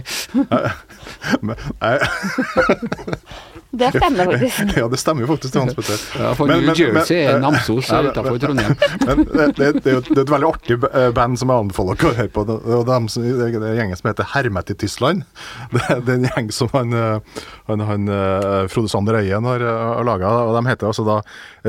Det 3.77 3.89
stemmer 3.95 4.25
faktisk. 4.31 4.77
ja, 4.77 4.87
det 4.93 4.99
stemmer 5.01 5.21
jo 5.25 5.29
faktisk 5.33 5.53
til 5.53 5.61
Hans 5.63 5.77
Petter. 5.77 6.03
Ja, 6.21 6.31
for 6.37 6.47
Men- 6.49 6.63
New 6.63 6.71
men- 6.71 6.79
Jersey 6.81 7.19
men- 7.21 7.35
er 7.35 7.39
Namsos 7.43 7.89
Ja, 7.91 8.01
det- 8.01 8.11
utafor 8.15 8.39
Trondheim. 8.43 8.75
Men 9.07 9.23
det, 9.25 9.47
det, 9.57 9.69
det, 9.83 9.87
er 9.91 9.97
jo- 9.97 10.03
det 10.07 10.17
er 10.17 10.23
et 10.25 10.33
veldig 10.33 10.49
artig 10.51 10.77
eh, 10.91 11.09
band 11.15 11.39
som 11.39 11.51
jeg 11.53 11.63
anbefaler 11.65 11.95
dere 12.01 12.11
å 12.11 12.17
høre 12.21 12.33
på. 12.37 12.45
Det, 12.47 12.57
det, 12.65 12.77
er 12.77 13.59
det 13.59 13.69
er 13.71 13.77
gjengen 13.81 13.99
som 14.01 14.09
heter 14.11 14.31
Hermet 14.33 14.73
i 14.73 14.77
Tyskland. 14.85 15.23
Det, 15.73 15.83
det 16.07 16.13
er 16.13 16.17
en 16.17 16.27
gjeng 16.29 16.51
som 16.55 16.69
han, 16.73 16.93
eh, 16.93 17.41
han, 17.67 17.83
han 17.91 18.07
eh, 18.09 18.67
Frode 18.71 18.89
Sander 18.91 19.19
Øyen 19.21 19.45
har, 19.47 19.59
har 19.67 20.03
laga. 20.07 20.31
De 20.57 20.63
heter 20.69 20.87
altså 20.89 21.05
da 21.07 21.19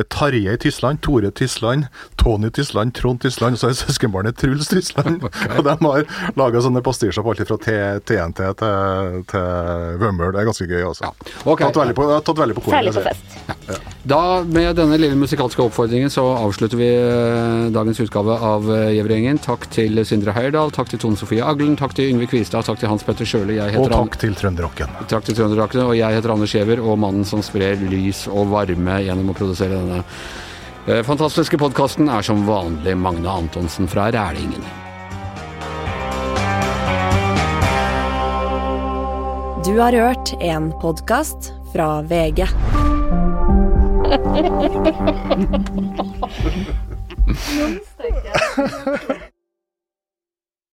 Tarjei 0.08 0.56
Tysland, 0.62 1.00
Tore 1.02 1.30
Tysland, 1.34 1.88
Tony 2.20 2.50
Tysland, 2.54 2.94
Trond 2.94 3.20
Tysland, 3.24 3.56
og 3.56 3.62
så 3.62 3.70
er 3.72 3.76
søskenbarnet 3.78 4.36
Truls 4.38 4.68
Tysland. 4.70 5.24
Og 5.24 5.64
de 5.66 5.74
har 5.82 6.04
laga 6.38 6.62
sånne 6.64 6.82
pastisjer 6.86 7.24
på 7.26 7.34
alt 7.34 7.42
fra 7.48 7.58
TNT 7.58 8.42
til, 8.60 9.24
til 9.32 9.98
Vømmøl. 10.02 10.32
Det 10.34 10.42
er 10.42 10.48
ganske 10.50 10.68
gøy, 10.70 10.82
altså. 10.92 11.10
Ok. 11.44 11.64
Tatt 11.98 12.08
jeg 12.12 12.14
har 12.14 12.26
tatt 12.28 12.38
veldig 12.38 12.54
på 12.54 12.62
kornet. 12.62 12.78
Særlig 12.78 12.92
på 12.94 13.02
fest. 13.08 13.34
Ja. 13.68 13.76
Da, 14.08 14.18
med 14.46 14.76
denne 14.78 14.96
lille 15.00 15.16
musikalske 15.18 15.60
oppfordringen, 15.64 16.08
så 16.12 16.22
avslutter 16.38 16.78
vi 16.80 16.86
eh, 16.94 17.66
dagens 17.74 17.98
utgave 18.00 18.36
av 18.38 18.68
eh, 18.72 18.92
Gjevrgjengen. 18.96 19.40
Takk 19.44 19.66
til 19.74 19.98
Sindre 20.08 20.32
Heierdal, 20.36 20.70
takk 20.72 20.88
til 20.92 21.02
Tone 21.02 21.18
Sofie 21.20 21.42
Aglen, 21.44 21.74
takk 21.76 21.92
til 21.98 22.12
Yngve 22.12 22.28
Kvistad, 22.30 22.64
takk 22.68 22.78
til 22.80 22.88
Hans 22.92 23.04
Petter 23.04 23.28
Sjøli. 23.28 23.58
Jeg 23.58 23.76
Og 23.82 23.90
takk 23.90 24.14
An- 24.16 24.22
til 24.22 24.38
Trønderrocken. 24.38 24.94
Takk 25.10 25.26
til 25.28 25.36
Trønderrocken. 25.40 25.82
og 25.84 25.96
jeg 25.98 26.14
heter 26.20 26.32
Anders 26.36 26.54
Giæver, 26.54 26.80
og 26.80 26.98
mannen 27.02 27.24
som 27.28 27.42
sprer 27.44 27.76
lys 27.90 28.24
og 28.30 28.48
varme 28.54 29.00
gjennom 29.04 29.34
å 29.34 29.36
produsere 29.36 29.74
denne 29.76 30.00
eh, 30.86 31.02
fantastiske 31.04 31.58
podkasten, 31.60 32.08
er 32.08 32.22
som 32.24 32.46
vanlig 32.48 32.94
Magne 32.96 33.28
Antonsen 33.42 33.90
fra 33.90 34.08
Rælingen. 34.14 34.64
Du 39.66 39.74
har 39.82 39.92
hørt 39.92 40.32
en 40.40 40.70
podkast 40.80 41.50
fra 41.72 42.02
VG. 42.02 42.48